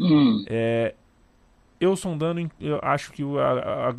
Hum. 0.00 0.44
É, 0.48 0.96
eu 1.78 1.94
sondando, 1.96 2.48
eu 2.60 2.80
acho 2.82 3.12
que 3.12 3.22
a, 3.38 3.88
a, 3.88 3.94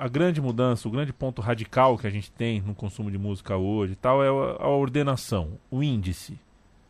a 0.00 0.08
grande 0.08 0.40
mudança, 0.40 0.88
o 0.88 0.90
grande 0.90 1.12
ponto 1.12 1.42
radical 1.42 1.98
que 1.98 2.06
a 2.06 2.10
gente 2.10 2.32
tem 2.32 2.62
no 2.62 2.74
consumo 2.74 3.10
de 3.10 3.18
música 3.18 3.54
hoje 3.56 3.92
e 3.92 3.96
tal 3.96 4.24
é 4.24 4.28
a, 4.28 4.68
ordenação, 4.68 5.58
o 5.70 5.82
índice. 5.82 6.38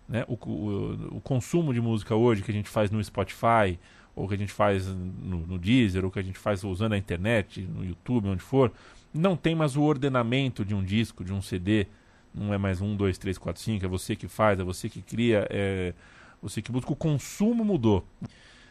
Né? 0.09 0.25
O, 0.29 0.35
o, 0.35 1.16
o, 1.16 1.20
consumo 1.20 1.75
de 1.75 1.81
música 1.81 2.14
hoje 2.14 2.42
que 2.42 2.53
a 2.53 2.55
gente 2.55 2.68
faz 2.68 2.88
no 2.88 3.03
Spotify, 3.03 3.77
ou 4.14 4.29
que 4.29 4.35
a 4.35 4.38
gente 4.38 4.53
faz 4.53 4.87
no, 4.87 5.38
no 5.44 5.59
Deezer, 5.59 6.05
ou 6.05 6.11
que 6.11 6.20
a 6.20 6.23
gente 6.23 6.38
faz 6.38 6.62
usando 6.62 6.92
a 6.92 6.99
internet, 6.99 7.62
no 7.62 7.85
YouTube, 7.85 8.29
onde 8.29 8.42
for, 8.42 8.73
não 9.12 9.37
tem 9.37 9.57
mais 9.57 9.77
o 9.77 9.83
ordenamento 9.83 10.64
de 10.64 10.73
um 10.75 10.83
disco, 10.83 11.25
de 11.25 11.33
um 11.33 11.42
CD. 11.42 11.88
Não 12.33 12.55
é 12.55 12.59
mais 12.59 12.81
um, 12.81 12.94
dois, 12.94 13.18
três, 13.18 13.38
quatro, 13.38 13.61
cinco. 13.61 13.85
É 13.85 13.88
você 13.88 14.14
que 14.14 14.29
faz, 14.29 14.61
é 14.61 14.62
você 14.62 14.88
que 14.88 15.03
cria, 15.03 15.49
é 15.51 15.94
você 16.40 16.62
que 16.62 16.70
busca. 16.70 16.92
O 16.92 16.96
consumo 16.96 17.64
mudou. 17.64 18.05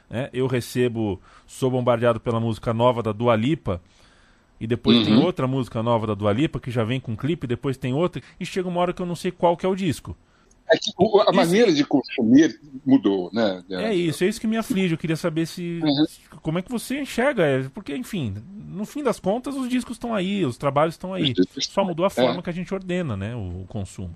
Né? 0.10 0.30
Eu 0.32 0.48
recebo, 0.48 1.22
sou 1.46 1.70
bombardeado 1.70 2.22
pela 2.22 2.40
música 2.40 2.74
nova 2.74 3.04
da 3.04 3.12
Dua 3.12 3.36
Lipa, 3.36 3.82
e 4.60 4.68
depois 4.68 4.98
uhum. 4.98 5.06
tem 5.06 5.18
outra 5.18 5.48
música 5.48 5.82
nova 5.82 6.08
da 6.08 6.14
Dua 6.14 6.34
Lipa 6.34 6.60
que 6.60 6.72
já 6.72 6.84
vem 6.84 7.00
com 7.00 7.16
clipe, 7.16 7.48
depois 7.48 7.78
tem 7.78 7.94
outra, 7.94 8.22
e 8.40 8.46
chega 8.46 8.68
uma 8.68 8.80
hora 8.80 8.94
que 8.94 9.02
eu 9.02 9.06
não 9.06 9.16
sei 9.16 9.32
qual 9.32 9.56
que 9.56 9.66
é 9.66 9.70
o 9.70 9.76
disco. 9.76 10.16
É 10.72 10.78
que 10.78 10.92
a 11.28 11.32
maneira 11.32 11.74
de 11.74 11.84
consumir 11.84 12.60
mudou, 12.86 13.32
né? 13.34 13.64
É 13.72 13.94
isso, 13.94 14.24
é 14.24 14.28
isso 14.28 14.40
que 14.40 14.46
me 14.46 14.56
aflige. 14.56 14.94
Eu 14.94 15.00
queria 15.00 15.16
saber 15.16 15.48
se. 15.48 15.80
Uhum. 15.84 16.06
Como 16.44 16.60
é 16.60 16.62
que 16.62 16.70
você 16.70 17.02
enxerga? 17.02 17.44
É, 17.44 17.64
porque, 17.70 17.96
enfim, 17.96 18.36
no 18.68 18.86
fim 18.86 19.02
das 19.02 19.20
contas, 19.20 19.56
os 19.56 19.68
discos 19.68 19.96
estão 19.96 20.14
aí, 20.14 20.46
os 20.46 20.58
trabalhos 20.58 20.94
estão 20.94 21.12
aí. 21.12 21.34
Só 21.60 21.84
mudou 21.84 22.06
a 22.06 22.10
forma 22.12 22.40
é. 22.40 22.42
que 22.44 22.50
a 22.52 22.54
gente 22.54 22.72
ordena, 22.72 23.18
né? 23.18 23.36
O 23.36 23.66
consumo 23.68 24.16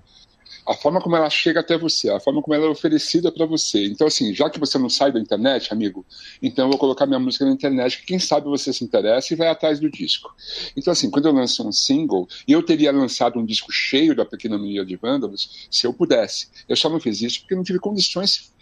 a 0.66 0.74
forma 0.74 1.00
como 1.00 1.16
ela 1.16 1.28
chega 1.28 1.60
até 1.60 1.76
você, 1.76 2.10
a 2.10 2.18
forma 2.18 2.40
como 2.40 2.54
ela 2.54 2.66
é 2.66 2.68
oferecida 2.68 3.30
para 3.30 3.44
você. 3.46 3.84
Então, 3.86 4.06
assim, 4.06 4.34
já 4.34 4.48
que 4.48 4.58
você 4.58 4.78
não 4.78 4.88
sai 4.88 5.12
da 5.12 5.20
internet, 5.20 5.72
amigo, 5.72 6.04
então 6.42 6.64
eu 6.66 6.70
vou 6.70 6.78
colocar 6.78 7.06
minha 7.06 7.18
música 7.18 7.44
na 7.44 7.52
internet, 7.52 8.00
que 8.00 8.06
quem 8.06 8.18
sabe 8.18 8.46
você 8.46 8.72
se 8.72 8.84
interessa 8.84 9.32
e 9.32 9.36
vai 9.36 9.48
atrás 9.48 9.78
do 9.78 9.90
disco. 9.90 10.34
Então, 10.76 10.92
assim, 10.92 11.10
quando 11.10 11.26
eu 11.26 11.32
lanço 11.32 11.66
um 11.66 11.72
single, 11.72 12.26
eu 12.48 12.62
teria 12.62 12.92
lançado 12.92 13.38
um 13.38 13.44
disco 13.44 13.70
cheio 13.70 14.14
da 14.14 14.24
Pequena 14.24 14.58
Menina 14.58 14.84
de 14.84 14.96
Vândalos, 14.96 15.68
se 15.70 15.86
eu 15.86 15.92
pudesse. 15.92 16.48
Eu 16.68 16.76
só 16.76 16.88
não 16.88 16.98
fiz 16.98 17.20
isso 17.20 17.40
porque 17.40 17.54
não 17.54 17.62
tive 17.62 17.78
condições 17.78 18.53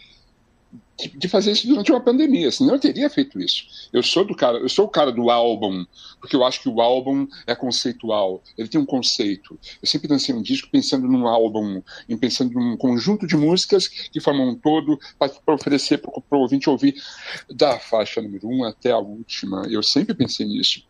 de 0.97 1.27
fazer 1.27 1.51
isso 1.51 1.67
durante 1.67 1.91
uma 1.91 1.99
pandemia, 1.99 2.51
senão 2.51 2.75
eu 2.75 2.79
teria 2.79 3.09
feito 3.09 3.39
isso. 3.39 3.65
Eu 3.91 4.03
sou 4.03 4.23
do 4.23 4.35
cara, 4.35 4.57
eu 4.57 4.69
sou 4.69 4.85
o 4.85 4.89
cara 4.89 5.11
do 5.11 5.29
álbum, 5.29 5.85
porque 6.19 6.35
eu 6.35 6.43
acho 6.43 6.61
que 6.61 6.69
o 6.69 6.79
álbum 6.79 7.27
é 7.47 7.55
conceitual, 7.55 8.43
ele 8.57 8.67
tem 8.67 8.79
um 8.79 8.85
conceito. 8.85 9.59
Eu 9.81 9.87
sempre 9.87 10.07
lancei 10.07 10.33
um 10.33 10.41
disco 10.41 10.69
pensando 10.71 11.07
num 11.07 11.27
álbum, 11.27 11.81
em 12.07 12.17
pensando 12.17 12.53
num 12.53 12.77
conjunto 12.77 13.25
de 13.25 13.35
músicas 13.35 13.87
que 13.87 14.19
formam 14.19 14.49
um 14.49 14.55
todo 14.55 14.99
para 15.17 15.55
oferecer 15.55 15.97
para 15.97 16.37
o 16.37 16.41
ouvinte 16.41 16.69
ouvir 16.69 16.95
da 17.49 17.79
faixa 17.79 18.21
número 18.21 18.47
um 18.47 18.63
até 18.63 18.91
a 18.91 18.99
última. 18.99 19.65
Eu 19.69 19.81
sempre 19.81 20.13
pensei 20.13 20.45
nisso. 20.45 20.83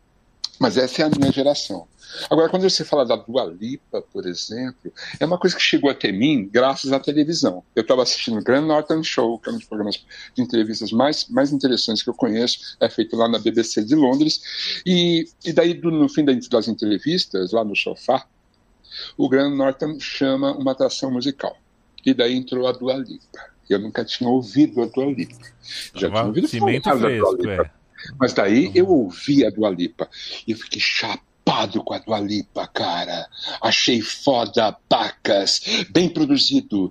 Mas 0.60 0.78
essa 0.78 1.02
é 1.02 1.06
a 1.06 1.10
minha 1.10 1.32
geração. 1.32 1.88
Agora, 2.30 2.50
quando 2.50 2.70
você 2.70 2.86
fala 2.86 3.06
da 3.06 3.16
Dua 3.16 3.46
Lipa, 3.46 4.02
por 4.02 4.26
exemplo, 4.26 4.92
é 5.20 5.26
uma 5.26 5.38
coisa 5.38 5.56
que 5.56 5.62
chegou 5.62 5.90
até 5.90 6.12
mim 6.12 6.48
graças 6.52 6.92
à 6.92 7.00
televisão. 7.00 7.64
Eu 7.76 7.82
estava 7.82 8.04
assistindo 8.04 8.38
o 8.38 8.44
Grand 8.44 8.66
Norton 8.66 9.04
Show, 9.04 9.40
que 9.40 9.50
é 9.50 9.52
um 9.52 9.58
dos 9.58 9.66
programas 9.66 10.06
de 10.36 10.42
entrevistas 10.42 10.92
mais, 10.92 11.28
mais 11.30 11.52
interessantes 11.52 12.04
que 12.04 12.10
eu 12.10 12.14
conheço, 12.14 12.78
é 12.80 12.90
feito 12.90 13.16
lá 13.16 13.28
na 13.28 13.40
BBC 13.40 13.84
de 13.84 13.96
Londres, 13.96 14.82
e, 14.86 15.28
e 15.44 15.52
daí, 15.52 15.74
do, 15.74 15.92
no 15.92 16.08
fim 16.08 16.24
das 16.24 16.68
entrevistas, 16.68 17.52
lá 17.52 17.64
no 17.64 17.76
sofá, 17.76 18.26
o 19.18 19.28
Grand 19.28 19.56
Norton 19.56 20.00
chama 20.00 20.56
uma 20.56 20.72
atração 20.72 21.12
musical. 21.12 21.58
E 22.06 22.14
daí 22.14 22.36
entrou 22.36 22.68
a 22.68 22.72
Dua 22.72 22.96
Lipa. 22.96 23.54
Eu 23.70 23.80
nunca 23.80 24.04
tinha 24.04 24.30
ouvido 24.30 24.84
a 24.84 24.86
Dua 24.86 25.06
Lipa. 25.06 25.36
Já 25.96 26.10
tinha 26.10 26.26
ouvido 26.26 26.48
falar 26.48 26.80
da 26.80 27.10
Dua 27.10 27.38
Lipa. 27.38 27.64
É. 27.64 27.83
Mas 28.20 28.34
daí 28.34 28.72
eu 28.76 28.88
ouvi 28.90 29.46
a 29.46 29.50
Dua 29.50 29.70
Lipa 29.70 30.10
e 30.48 30.52
eu 30.52 30.58
fiquei 30.58 30.82
chapado 30.82 31.84
com 31.84 31.94
a 31.94 32.00
Dua 32.00 32.20
Lipa, 32.20 32.66
cara. 32.68 33.28
Achei 33.62 34.02
foda, 34.02 34.72
pacas, 34.88 35.86
bem 35.92 36.10
produzido, 36.10 36.90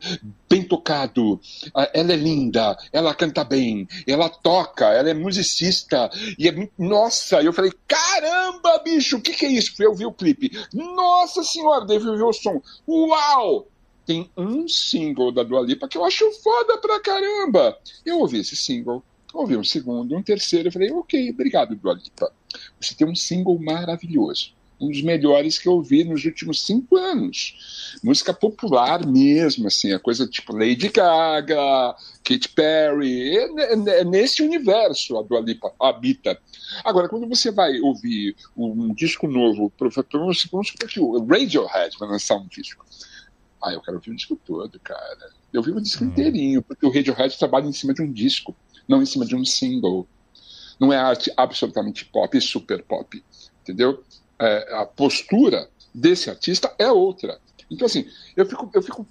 bem 0.49 0.63
tocado. 0.63 1.41
Ah, 1.75 1.91
ela 1.95 2.13
é 2.13 2.17
linda, 2.17 2.77
ela 2.93 3.15
canta 3.15 3.43
bem, 3.45 3.89
ela 4.07 4.29
toca, 4.29 4.87
ela 4.87 5.11
é 5.11 5.15
musicista. 5.15 6.11
E 6.39 6.49
é 6.49 6.69
Nossa, 6.79 7.43
eu 7.43 7.53
falei, 7.53 7.73
caramba, 7.89 8.79
bicho, 8.85 9.17
o 9.17 9.21
que, 9.21 9.33
que 9.33 9.47
é 9.47 9.51
isso? 9.51 9.75
Eu 9.83 9.95
vi 9.95 10.05
o 10.05 10.13
clipe. 10.13 10.51
Nossa 10.73 11.43
senhora, 11.43 11.87
deve 11.87 12.09
ouvir 12.09 12.23
o 12.23 12.33
som. 12.33 12.61
Uau! 12.87 13.67
Tem 14.05 14.29
um 14.37 14.67
single 14.67 15.31
da 15.33 15.45
Dua 15.45 15.63
Lipa 15.63 15.87
que 15.87 15.97
eu 15.97 16.05
acho 16.05 16.31
foda 16.43 16.77
pra 16.79 17.01
caramba. 17.01 17.79
Eu 18.05 18.19
ouvi 18.19 18.41
esse 18.41 18.57
single, 18.57 19.03
ouvi 19.33 19.57
um 19.57 19.65
segundo, 19.65 20.17
um 20.17 20.23
terceiro, 20.23 20.69
eu 20.69 20.73
falei, 20.73 20.91
ok, 20.93 21.31
obrigado, 21.31 21.75
Dua 21.75 21.95
Lipa. 21.95 22.33
Você 22.81 22.95
tem 22.95 23.07
um 23.07 23.15
single 23.15 23.59
maravilhoso. 23.59 24.53
Um 24.81 24.89
dos 24.91 25.01
melhores 25.03 25.59
que 25.61 25.69
eu 25.69 25.75
ouvi 25.75 26.03
nos 26.03 26.25
últimos 26.25 26.67
cinco 26.67 26.97
anos. 26.97 27.97
Música 28.03 28.35
popular 28.35 29.07
mesmo, 29.07 29.69
assim, 29.69 29.93
a 29.93 29.99
coisa 29.99 30.27
tipo 30.27 30.57
Lady 30.57 30.89
Gaga, 30.89 31.95
Katy 32.25 32.49
Perry, 32.49 33.37
é, 33.37 33.45
é, 33.45 34.01
é 34.01 34.05
nesse 34.05 34.43
universo 34.43 35.17
a 35.17 35.23
Dua 35.23 35.41
Lipa 35.41 35.73
habita. 35.81 36.37
Agora, 36.85 37.09
quando 37.09 37.29
você 37.29 37.53
vai 37.53 37.79
ouvir 37.81 38.35
um 38.57 38.93
disco 38.93 39.29
novo, 39.29 39.73
vamos 39.79 40.41
supor 40.41 40.89
que 40.89 40.99
o 40.99 41.25
Radiohead 41.25 41.97
vai 41.99 42.09
lançar 42.09 42.37
um 42.37 42.49
disco. 42.49 42.85
Ah, 43.63 43.73
eu 43.73 43.81
quero 43.81 43.99
ouvir 43.99 44.11
o 44.11 44.17
disco 44.17 44.35
todo, 44.45 44.81
cara. 44.81 45.31
Eu 45.53 45.63
vi 45.63 45.71
o 45.71 45.81
disco 45.81 46.03
uhum. 46.03 46.11
inteirinho, 46.11 46.63
porque 46.63 46.85
o 46.85 46.91
Radiohead 46.91 47.39
trabalha 47.39 47.67
em 47.67 47.73
cima 47.73 47.95
de 47.95 48.03
um 48.03 48.11
disco, 48.11 48.57
não 48.93 49.03
em 49.03 49.07
cima 49.07 49.25
de 49.25 49.35
um 49.35 49.45
single 49.45 50.07
não 50.79 50.93
é 50.93 50.97
arte 50.97 51.33
absolutamente 51.37 52.05
pop 52.05 52.39
super 52.41 52.83
pop, 52.83 53.23
entendeu? 53.63 54.05
É, 54.39 54.75
a 54.75 54.85
postura 54.85 55.69
desse 55.95 56.29
artista 56.29 56.75
é 56.79 56.91
outra. 56.91 57.39
Então, 57.71 57.87
assim, 57.87 58.07
eu 58.37 58.45
fico, 58.45 58.71
eu 58.75 58.83
fico 58.83 59.07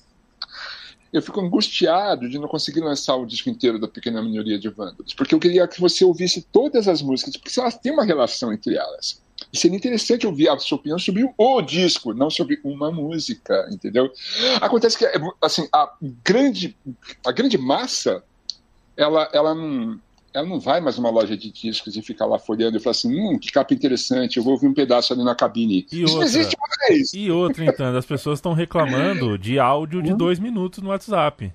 eu 1.13 1.21
fico 1.21 1.41
angustiado 1.41 2.29
de 2.29 2.39
não 2.39 2.47
conseguir 2.47 2.79
lançar 2.79 3.15
o 3.15 3.25
disco 3.25 3.49
inteiro 3.49 3.77
da 3.77 3.87
Pequena 3.87 4.21
Minoria 4.21 4.57
de 4.57 4.69
Vândalos, 4.69 5.13
porque 5.13 5.35
eu 5.35 5.39
queria 5.39 5.67
que 5.67 5.81
você 5.81 6.05
ouvisse 6.05 6.41
todas 6.41 6.87
as 6.87 7.01
músicas, 7.01 7.35
porque 7.35 7.59
elas 7.59 7.77
têm 7.77 7.91
uma 7.91 8.05
relação 8.05 8.53
entre 8.53 8.75
elas. 8.75 9.21
E 9.51 9.57
seria 9.57 9.75
interessante 9.75 10.25
ouvir 10.25 10.47
a 10.47 10.57
sua 10.57 10.77
opinião 10.77 10.97
sobre 10.97 11.29
o 11.37 11.61
disco, 11.61 12.13
não 12.13 12.29
sobre 12.29 12.61
uma 12.63 12.91
música, 12.91 13.67
entendeu? 13.71 14.09
Acontece 14.61 14.97
que, 14.97 15.05
assim, 15.41 15.67
a 15.73 15.91
grande, 16.23 16.77
a 17.25 17.31
grande 17.33 17.57
massa, 17.57 18.23
ela, 18.95 19.29
ela 19.33 19.55
não 19.55 19.99
ela 20.33 20.47
não 20.47 20.59
vai 20.59 20.79
mais 20.79 20.97
numa 20.97 21.09
loja 21.09 21.35
de 21.35 21.51
discos 21.51 21.95
e 21.97 22.01
ficar 22.01 22.25
lá 22.25 22.39
folheando 22.39 22.77
e 22.77 22.79
falar 22.79 22.91
assim, 22.91 23.13
hum, 23.13 23.37
que 23.37 23.51
capa 23.51 23.73
interessante, 23.73 24.37
eu 24.37 24.43
vou 24.43 24.53
ouvir 24.53 24.67
um 24.67 24.73
pedaço 24.73 25.11
ali 25.11 25.23
na 25.23 25.35
cabine. 25.35 25.85
E 25.91 26.03
Isso 26.03 26.13
outra, 26.13 26.15
não 26.15 26.23
existe 26.23 26.57
mais. 26.57 27.13
E 27.13 27.31
outra, 27.31 27.65
então, 27.65 27.97
as 27.97 28.05
pessoas 28.05 28.39
estão 28.39 28.53
reclamando 28.53 29.37
de 29.37 29.59
áudio 29.59 30.01
de 30.01 30.13
hum? 30.13 30.17
dois 30.17 30.39
minutos 30.39 30.81
no 30.81 30.89
WhatsApp. 30.89 31.51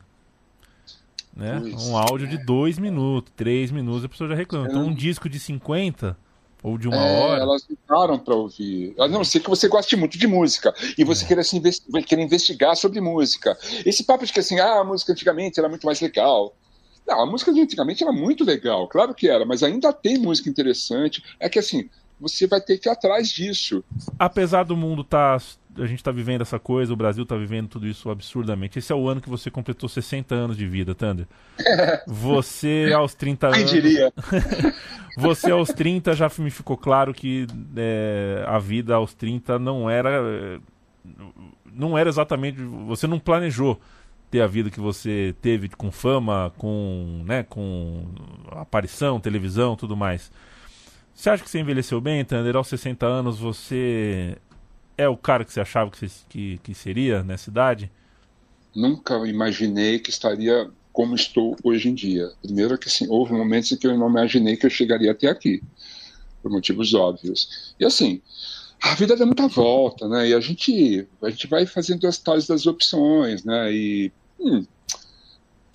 Né? 1.35 1.61
um 1.89 1.97
áudio 1.97 2.27
é. 2.27 2.31
de 2.31 2.39
dois 2.39 2.79
minutos, 2.79 3.31
três 3.37 3.71
minutos, 3.71 4.05
a 4.05 4.09
pessoa 4.09 4.29
já 4.29 4.35
reclama. 4.35 4.69
Então, 4.69 4.87
um 4.87 4.95
disco 4.95 5.29
de 5.29 5.39
50 5.39 6.17
ou 6.63 6.79
de 6.79 6.89
uma 6.89 6.97
é, 6.97 7.21
hora. 7.21 7.43
Elas 7.43 7.67
não 7.69 7.77
param 7.87 8.19
para 8.19 8.35
ouvir. 8.35 8.95
A 8.99 9.07
não 9.07 9.23
ser 9.23 9.41
que 9.41 9.49
você 9.51 9.69
goste 9.69 9.95
muito 9.97 10.19
de 10.19 10.27
música 10.27 10.75
e 10.97 11.05
você 11.05 11.25
é. 11.25 11.27
queira, 11.29 11.45
se 11.45 11.57
investi 11.57 11.87
queira 12.03 12.23
investigar 12.23 12.75
sobre 12.75 13.01
música. 13.01 13.57
Esse 13.85 14.03
papo 14.05 14.25
de 14.25 14.33
que 14.33 14.41
assim, 14.41 14.59
ah, 14.59 14.81
a 14.81 14.85
música 14.85 15.13
antigamente 15.13 15.61
era 15.61 15.69
muito 15.69 15.87
mais 15.87 16.01
legal. 16.01 16.57
Não, 17.07 17.21
a 17.21 17.27
música 17.27 17.53
de 17.53 17.61
antigamente 17.61 18.03
era 18.03 18.13
muito 18.13 18.45
legal, 18.45 18.89
claro 18.89 19.15
que 19.15 19.29
era, 19.29 19.45
mas 19.45 19.63
ainda 19.63 19.93
tem 19.93 20.19
música 20.19 20.51
interessante. 20.51 21.23
É 21.39 21.49
que 21.49 21.59
assim, 21.59 21.89
você 22.19 22.47
vai 22.47 22.61
ter 22.61 22.79
que 22.79 22.89
ir 22.89 22.93
atrás 22.93 23.29
disso. 23.29 23.85
Apesar 24.19 24.65
do 24.65 24.77
mundo 24.77 25.05
tá. 25.05 25.39
A 25.79 25.85
gente 25.85 26.03
tá 26.03 26.11
vivendo 26.11 26.41
essa 26.41 26.59
coisa, 26.59 26.91
o 26.91 26.97
Brasil 26.97 27.27
tá 27.27 27.37
vivendo 27.37 27.69
tudo 27.69 27.87
isso 27.87 28.09
absurdamente. 28.09 28.79
Esse 28.79 28.91
é 28.93 28.97
o 28.97 29.07
ano 29.07 29.21
que 29.21 29.29
você 29.29 29.51
completou 29.51 29.91
60 29.91 30.35
anos 30.35 30.57
de 30.57 30.67
vida, 30.67 30.95
Thunder. 30.95 31.27
Você 32.09 32.91
aos 32.97 33.13
30 33.15 33.49
anos. 33.49 33.59
Quem 33.59 33.67
diria? 33.67 34.11
você 35.19 35.51
aos 35.51 35.69
30 35.69 36.15
já 36.15 36.31
me 36.39 36.51
ficou 36.51 36.79
claro 36.79 37.13
que 37.13 37.47
é, 37.77 38.43
a 38.47 38.59
vida 38.59 38.95
aos 38.95 39.13
30 39.13 39.59
não 39.59 39.91
era. 39.91 40.59
Não 41.71 41.99
era 41.99 42.09
exatamente. 42.09 42.59
Você 42.87 43.07
não 43.07 43.19
planejou 43.19 43.79
ter 44.31 44.41
a 44.41 44.47
vida 44.47 44.71
que 44.71 44.81
você 44.81 45.35
teve 45.41 45.69
com 45.69 45.91
fama, 45.91 46.53
com, 46.59 47.23
né, 47.25 47.43
com 47.43 48.07
aparição, 48.51 49.21
televisão, 49.21 49.77
tudo 49.77 49.97
mais. 49.97 50.31
Você 51.15 51.31
acha 51.31 51.43
que 51.43 51.51
você 51.51 51.61
envelheceu 51.61 52.01
bem, 52.01 52.25
Thunder? 52.25 52.57
Aos 52.57 52.69
60 52.69 53.07
anos 53.07 53.39
você 53.39 54.37
é 54.99 55.09
o 55.09 55.17
cara 55.17 55.45
que 55.45 55.53
você 55.53 55.61
achava 55.61 55.91
que, 55.91 55.99
você, 55.99 56.25
que, 56.29 56.61
que 56.63 56.75
seria 56.75 57.23
nessa 57.23 57.51
idade? 57.51 57.91
Nunca 58.75 59.17
imaginei 59.27 59.99
que 59.99 60.11
estaria 60.11 60.71
como 60.93 61.15
estou 61.15 61.57
hoje 61.63 61.89
em 61.89 61.95
dia. 61.95 62.31
Primeiro 62.43 62.79
que 62.79 62.89
assim, 62.89 63.07
houve 63.09 63.33
momentos 63.33 63.71
em 63.73 63.77
que 63.77 63.87
eu 63.87 63.97
não 63.97 64.09
imaginei 64.09 64.57
que 64.57 64.67
eu 64.67 64.71
chegaria 64.71 65.13
até 65.13 65.29
aqui, 65.29 65.63
por 66.43 66.51
motivos 66.51 66.95
óbvios. 66.95 67.75
E 67.79 67.85
assim, 67.85 68.21
a 68.83 68.95
vida 68.95 69.17
dá 69.17 69.25
muita 69.25 69.49
volta, 69.49 70.09
né? 70.09 70.29
E 70.29 70.35
a 70.35 70.41
gente, 70.41 71.07
a 71.23 71.31
gente 71.31 71.47
vai 71.47 71.67
fazendo 71.67 72.07
as 72.07 72.19
tais 72.19 72.47
das 72.47 72.67
opções, 72.67 73.45
né? 73.45 73.73
E 73.73 74.13
hum, 74.39 74.65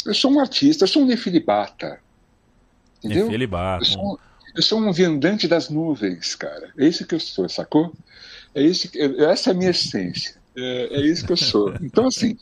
eu 0.06 0.14
sou 0.14 0.32
um 0.32 0.40
artista, 0.40 0.84
eu 0.84 0.88
sou 0.88 1.04
um 1.04 1.06
nefilibata, 1.06 2.00
entendeu? 3.00 3.26
Nefilibata. 3.26 3.84
Eu 3.84 3.86
sou, 3.86 4.20
eu 4.56 4.62
sou 4.62 4.80
um 4.80 4.92
viandante 4.92 5.48
das 5.48 5.70
nuvens, 5.70 6.36
cara. 6.36 6.72
É 6.78 6.88
isso 6.88 7.06
que 7.06 7.16
eu 7.16 7.20
sou, 7.20 7.48
sacou? 7.50 7.94
É 8.54 8.62
isso, 8.62 8.90
essa 9.30 9.50
é 9.50 9.54
a 9.54 9.56
minha 9.56 9.72
essência. 9.72 10.40
É, 10.56 11.00
é 11.00 11.02
isso 11.02 11.26
que 11.26 11.32
eu 11.32 11.38
sou. 11.38 11.74
Então, 11.82 12.08
assim, 12.08 12.38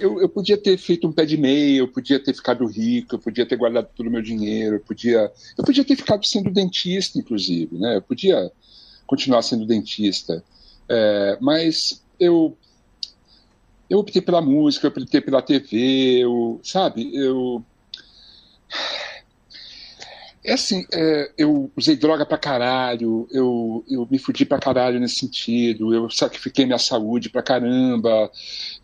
eu, 0.00 0.20
eu, 0.20 0.28
podia 0.28 0.56
ter 0.56 0.76
feito 0.78 1.06
um 1.06 1.12
pé 1.12 1.24
de 1.24 1.36
meia, 1.36 1.78
eu 1.78 1.88
podia 1.88 2.18
ter 2.18 2.34
ficado 2.34 2.66
rico, 2.66 3.14
eu 3.14 3.18
podia 3.18 3.46
ter 3.46 3.56
guardado 3.56 3.88
todo 3.94 4.06
o 4.06 4.10
meu 4.10 4.22
dinheiro, 4.22 4.76
eu 4.76 4.80
podia, 4.80 5.30
eu 5.56 5.64
podia 5.64 5.84
ter 5.84 5.96
ficado 5.96 6.24
sendo 6.24 6.50
dentista, 6.50 7.18
inclusive, 7.18 7.76
né? 7.76 7.96
Eu 7.96 8.02
podia 8.02 8.50
continuar 9.06 9.42
sendo 9.42 9.66
dentista. 9.66 10.44
É, 10.88 11.38
mas 11.40 12.02
eu 12.18 12.56
eu 13.88 13.98
optei 13.98 14.22
pela 14.22 14.40
música, 14.40 14.86
eu 14.86 14.90
optei 14.90 15.20
pela 15.20 15.42
TV, 15.42 16.18
eu, 16.24 16.60
sabe? 16.62 17.10
Eu 17.14 17.64
É 20.46 20.52
assim, 20.52 20.84
é, 20.92 21.32
eu 21.38 21.72
usei 21.74 21.96
droga 21.96 22.26
pra 22.26 22.36
caralho, 22.36 23.26
eu, 23.30 23.82
eu 23.88 24.06
me 24.10 24.18
fudi 24.18 24.44
pra 24.44 24.58
caralho 24.58 25.00
nesse 25.00 25.16
sentido, 25.16 25.94
eu 25.94 26.10
sacrifiquei 26.10 26.66
minha 26.66 26.78
saúde 26.78 27.30
pra 27.30 27.42
caramba. 27.42 28.30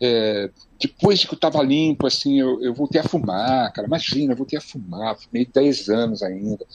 É, 0.01 0.49
depois 0.81 1.23
que 1.23 1.33
eu 1.35 1.39
tava 1.39 1.61
limpo, 1.61 2.07
assim, 2.07 2.39
eu, 2.39 2.59
eu 2.63 2.73
voltei 2.73 2.99
a 2.99 3.03
fumar, 3.03 3.71
cara. 3.73 3.87
Imagina, 3.87 4.33
eu 4.33 4.37
voltei 4.37 4.57
a 4.57 4.61
fumar, 4.61 5.15
fumei 5.19 5.45
10 5.45 5.87
anos 5.87 6.23
ainda. 6.23 6.65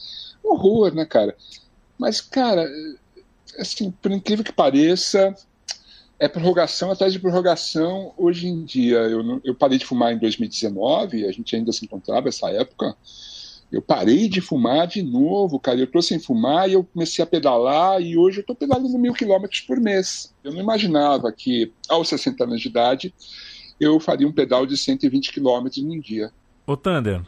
Horror, 0.41 0.93
né, 0.95 1.05
cara? 1.05 1.35
Mas, 1.99 2.21
cara, 2.21 2.65
assim, 3.57 3.91
por 3.91 4.11
incrível 4.11 4.43
que 4.43 4.51
pareça, 4.51 5.35
é 6.19 6.27
prorrogação 6.27 6.91
atrás 6.91 7.13
de 7.13 7.19
prorrogação 7.19 8.13
hoje 8.17 8.47
em 8.47 8.63
dia. 8.63 8.97
Eu, 8.97 9.41
eu 9.43 9.55
parei 9.55 9.77
de 9.77 9.85
fumar 9.85 10.13
em 10.13 10.17
2019, 10.17 11.25
a 11.25 11.31
gente 11.31 11.55
ainda 11.55 11.71
se 11.71 11.85
encontrava 11.85 12.25
nessa 12.25 12.49
época. 12.49 12.95
Eu 13.71 13.81
parei 13.81 14.29
de 14.29 14.39
fumar 14.39 14.87
de 14.87 15.03
novo, 15.03 15.59
cara. 15.59 15.77
Eu 15.77 15.85
estou 15.85 16.01
sem 16.01 16.19
fumar 16.19 16.69
e 16.69 16.73
eu 16.73 16.85
comecei 16.85 17.21
a 17.21 17.27
pedalar 17.27 18.01
e 18.01 18.17
hoje 18.17 18.37
eu 18.37 18.41
estou 18.41 18.55
pedalando 18.55 18.97
mil 18.97 19.13
quilômetros 19.13 19.61
por 19.61 19.77
mês. 19.79 20.33
Eu 20.43 20.53
não 20.53 20.61
imaginava 20.61 21.31
que, 21.33 21.71
aos 21.89 22.07
60 22.07 22.45
anos 22.45 22.61
de 22.61 22.69
idade, 22.69 23.13
eu 23.79 23.99
faria 23.99 24.27
um 24.27 24.31
pedal 24.31 24.65
de 24.65 24.77
120 24.77 25.33
quilômetros 25.33 25.83
num 25.83 25.99
dia. 25.99 26.31
Ô, 26.65 26.77
Thunder, 26.77 27.21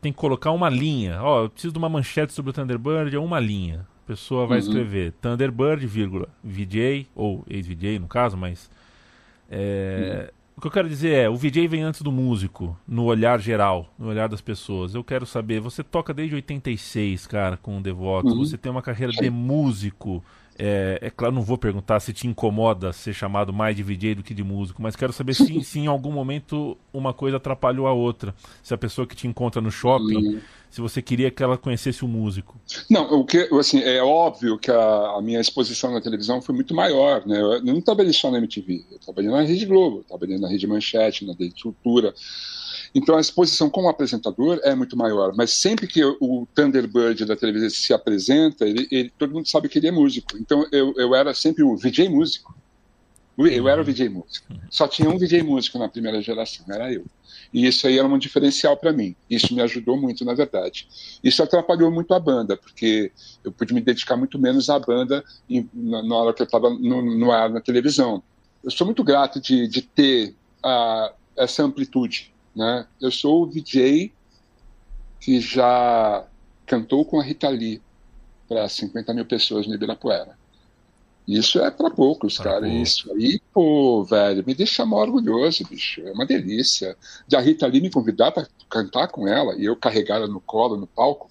tem 0.00 0.10
que 0.10 0.18
colocar 0.18 0.52
uma 0.52 0.70
linha. 0.70 1.22
Ó, 1.22 1.44
eu 1.44 1.50
preciso 1.50 1.72
de 1.72 1.78
uma 1.78 1.88
manchete 1.88 2.32
sobre 2.32 2.50
o 2.50 2.54
Thunderbird, 2.54 3.14
é 3.14 3.18
uma 3.18 3.38
linha. 3.38 3.86
A 4.04 4.06
pessoa 4.06 4.46
vai 4.46 4.58
uhum. 4.58 4.66
escrever 4.66 5.12
Thunderbird, 5.20 5.86
vírgula, 5.86 6.28
VJ, 6.42 7.08
ou 7.14 7.44
ex-VJ 7.48 7.98
no 7.98 8.06
caso, 8.06 8.36
mas. 8.36 8.70
É, 9.50 10.28
uhum 10.28 10.44
o 10.56 10.60
que 10.60 10.68
eu 10.68 10.70
quero 10.70 10.88
dizer 10.88 11.14
é, 11.14 11.28
o 11.28 11.34
VJ 11.34 11.66
vem 11.66 11.82
antes 11.82 12.00
do 12.00 12.12
músico, 12.12 12.78
no 12.86 13.04
olhar 13.04 13.40
geral, 13.40 13.92
no 13.98 14.08
olhar 14.08 14.28
das 14.28 14.40
pessoas. 14.40 14.94
Eu 14.94 15.02
quero 15.02 15.26
saber, 15.26 15.60
você 15.60 15.82
toca 15.82 16.14
desde 16.14 16.36
86, 16.36 17.26
cara, 17.26 17.56
com 17.56 17.78
o 17.78 17.82
Devoto, 17.82 18.28
uhum. 18.28 18.38
você 18.38 18.56
tem 18.56 18.70
uma 18.70 18.82
carreira 18.82 19.12
de 19.12 19.28
músico. 19.30 20.22
É, 20.58 20.98
é, 21.02 21.10
claro, 21.10 21.34
não 21.34 21.42
vou 21.42 21.58
perguntar 21.58 21.98
se 22.00 22.12
te 22.12 22.26
incomoda 22.26 22.92
ser 22.92 23.12
chamado 23.12 23.52
mais 23.52 23.74
de 23.76 23.82
VJ 23.82 24.16
do 24.16 24.22
que 24.22 24.32
de 24.32 24.44
músico, 24.44 24.80
mas 24.80 24.94
quero 24.94 25.12
saber 25.12 25.34
se, 25.34 25.62
se 25.64 25.80
em 25.80 25.86
algum 25.86 26.12
momento 26.12 26.76
uma 26.92 27.12
coisa 27.12 27.38
atrapalhou 27.38 27.86
a 27.86 27.92
outra. 27.92 28.34
Se 28.62 28.72
a 28.72 28.78
pessoa 28.78 29.06
que 29.06 29.16
te 29.16 29.26
encontra 29.26 29.60
no 29.60 29.70
shopping, 29.70 30.40
se 30.70 30.80
você 30.80 31.02
queria 31.02 31.30
que 31.30 31.42
ela 31.42 31.58
conhecesse 31.58 32.04
o 32.04 32.08
músico. 32.08 32.58
Não, 32.88 33.20
o 33.20 33.24
que, 33.24 33.48
assim, 33.58 33.80
é 33.80 34.02
óbvio 34.02 34.58
que 34.58 34.70
a, 34.70 35.16
a 35.16 35.22
minha 35.22 35.40
exposição 35.40 35.92
na 35.92 36.00
televisão 36.00 36.40
foi 36.40 36.54
muito 36.54 36.74
maior. 36.74 37.26
Né? 37.26 37.40
Eu 37.40 37.62
não 37.62 37.80
trabalhei 37.80 38.12
só 38.12 38.30
na 38.30 38.38
MTV, 38.38 38.84
eu 38.90 38.98
trabalhei 38.98 39.30
na 39.30 39.42
Rede 39.42 39.66
Globo, 39.66 40.04
trabalhei 40.08 40.38
na 40.38 40.48
Rede 40.48 40.66
Manchete, 40.66 41.26
na 41.26 41.32
Rede 41.32 41.62
Cultura. 41.62 42.14
Então 42.94 43.16
a 43.16 43.20
exposição 43.20 43.68
como 43.68 43.88
apresentador 43.88 44.60
é 44.62 44.74
muito 44.74 44.96
maior, 44.96 45.34
mas 45.34 45.50
sempre 45.50 45.86
que 45.86 46.04
o 46.04 46.46
Thunderbird 46.54 47.24
da 47.24 47.34
televisão 47.34 47.68
se 47.68 47.92
apresenta, 47.92 48.64
ele, 48.64 48.86
ele, 48.90 49.12
todo 49.18 49.32
mundo 49.32 49.48
sabe 49.48 49.68
que 49.68 49.78
ele 49.78 49.88
é 49.88 49.90
músico. 49.90 50.36
Então 50.38 50.64
eu, 50.70 50.94
eu 50.96 51.14
era 51.14 51.34
sempre 51.34 51.64
o 51.64 51.76
VJ 51.76 52.08
músico. 52.08 52.54
Eu 53.36 53.68
era 53.68 53.82
o 53.82 53.84
VJ 53.84 54.08
músico. 54.08 54.46
Só 54.70 54.86
tinha 54.86 55.10
um 55.10 55.18
VJ 55.18 55.42
músico 55.42 55.76
na 55.76 55.88
primeira 55.88 56.22
geração, 56.22 56.64
era 56.68 56.92
eu. 56.92 57.04
E 57.52 57.66
isso 57.66 57.86
aí 57.86 57.98
era 57.98 58.06
um 58.06 58.18
diferencial 58.18 58.76
para 58.76 58.92
mim. 58.92 59.16
Isso 59.28 59.52
me 59.54 59.60
ajudou 59.62 59.96
muito, 59.96 60.24
na 60.24 60.34
verdade. 60.34 60.88
Isso 61.22 61.42
atrapalhou 61.42 61.90
muito 61.90 62.14
a 62.14 62.20
banda, 62.20 62.56
porque 62.56 63.10
eu 63.42 63.50
pude 63.50 63.74
me 63.74 63.80
dedicar 63.80 64.16
muito 64.16 64.38
menos 64.38 64.70
à 64.70 64.78
banda 64.78 65.24
na, 65.72 66.02
na 66.02 66.14
hora 66.16 66.32
que 66.32 66.42
eu 66.42 66.46
estava 66.46 66.70
no, 66.70 67.02
no, 67.02 67.32
ar 67.32 67.50
na 67.50 67.60
televisão. 67.60 68.22
Eu 68.62 68.70
sou 68.70 68.86
muito 68.86 69.02
grato 69.02 69.40
de, 69.40 69.66
de 69.66 69.82
ter 69.82 70.34
uh, 70.64 71.12
essa 71.36 71.64
amplitude 71.64 72.33
né? 72.54 72.86
Eu 73.00 73.10
sou 73.10 73.42
o 73.42 73.46
VJ 73.46 74.12
que 75.20 75.40
já 75.40 76.26
cantou 76.66 77.04
com 77.04 77.18
a 77.18 77.22
Rita 77.22 77.48
Lee 77.48 77.80
para 78.48 78.68
50 78.68 79.14
mil 79.14 79.24
pessoas 79.24 79.66
no 79.66 79.74
Ibirapuera. 79.74 80.36
Isso 81.26 81.58
é 81.58 81.70
para 81.70 81.90
poucos, 81.90 82.36
pra 82.36 82.44
cara. 82.44 82.66
Pouco. 82.66 82.76
Isso 82.76 83.10
aí, 83.12 83.40
pô, 83.52 84.04
velho, 84.04 84.44
me 84.46 84.54
deixa 84.54 84.84
mal 84.84 85.00
orgulhoso, 85.00 85.64
bicho. 85.64 86.02
É 86.02 86.12
uma 86.12 86.26
delícia. 86.26 86.96
De 87.26 87.34
a 87.34 87.40
Rita 87.40 87.66
Lee 87.66 87.80
me 87.80 87.90
convidar 87.90 88.30
para 88.30 88.46
cantar 88.68 89.08
com 89.08 89.26
ela 89.26 89.54
e 89.56 89.64
eu 89.64 89.74
carregar 89.74 90.16
ela 90.16 90.28
no 90.28 90.40
colo, 90.40 90.76
no 90.76 90.86
palco. 90.86 91.30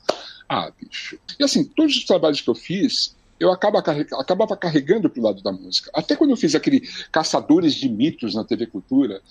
Ah, 0.50 0.72
bicho. 0.72 1.20
E 1.40 1.44
assim, 1.44 1.64
todos 1.64 1.96
os 1.96 2.06
trabalhos 2.06 2.42
que 2.42 2.50
eu 2.50 2.56
fiz, 2.56 3.16
eu 3.40 3.52
acaba, 3.52 3.80
acabava 4.20 4.58
carregando 4.58 5.10
pro 5.10 5.22
lado 5.22 5.44
da 5.44 5.52
música. 5.52 5.92
Até 5.94 6.16
quando 6.16 6.32
eu 6.32 6.38
fiz 6.38 6.56
aquele 6.56 6.82
Caçadores 7.12 7.76
de 7.76 7.88
Mitos 7.88 8.34
na 8.34 8.44
TV 8.44 8.66
Cultura, 8.66 9.22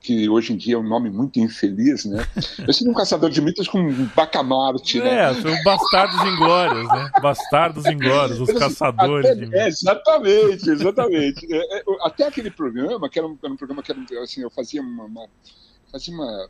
que 0.00 0.28
hoje 0.28 0.52
em 0.52 0.56
dia 0.56 0.74
é 0.74 0.78
um 0.78 0.82
nome 0.82 1.10
muito 1.10 1.38
infeliz, 1.38 2.06
né? 2.06 2.26
Eu 2.66 2.72
seria 2.72 2.90
um 2.90 2.94
caçador 2.94 3.28
de 3.28 3.40
mitos 3.40 3.68
com 3.68 3.78
um 3.78 4.08
bacamarte, 4.16 4.98
né? 4.98 5.30
É, 5.30 5.34
são 5.34 5.62
bastardos 5.62 6.20
inglórios, 6.20 6.88
né? 6.88 7.10
Bastardos 7.20 7.86
inglórios, 7.86 8.40
os 8.40 8.48
assim, 8.48 8.58
caçadores 8.58 9.30
até, 9.30 9.44
de 9.44 9.54
é, 9.54 9.68
Exatamente, 9.68 10.70
exatamente. 10.70 11.54
É, 11.54 11.78
é, 11.78 11.82
até 12.00 12.26
aquele 12.26 12.50
programa, 12.50 13.08
que 13.10 13.18
era 13.18 13.28
um, 13.28 13.36
era 13.42 13.52
um 13.52 13.56
programa 13.56 13.82
que 13.82 13.92
era, 13.92 14.00
assim, 14.22 14.40
eu 14.40 14.50
fazia 14.50 14.80
uma, 14.80 15.04
uma, 15.04 15.26
fazia 15.92 16.14
uma 16.14 16.48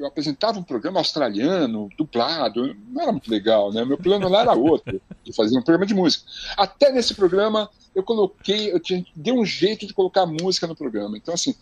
eu 0.00 0.06
apresentava 0.06 0.58
um 0.58 0.62
programa 0.62 0.98
australiano, 0.98 1.90
dublado, 1.96 2.74
não 2.88 3.02
era 3.02 3.12
muito 3.12 3.30
legal, 3.30 3.70
né? 3.70 3.84
Meu 3.84 3.98
plano 3.98 4.28
lá 4.28 4.40
era 4.40 4.54
outro, 4.54 5.00
de 5.22 5.32
fazer 5.34 5.58
um 5.58 5.62
programa 5.62 5.84
de 5.84 5.92
música. 5.92 6.24
Até 6.56 6.90
nesse 6.90 7.14
programa 7.14 7.68
eu 7.94 8.02
coloquei, 8.02 8.72
eu 8.72 8.80
tinha, 8.80 9.04
dei 9.14 9.32
um 9.32 9.44
jeito 9.44 9.86
de 9.86 9.92
colocar 9.92 10.24
música 10.24 10.66
no 10.66 10.74
programa. 10.74 11.18
Então, 11.18 11.34
assim, 11.34 11.54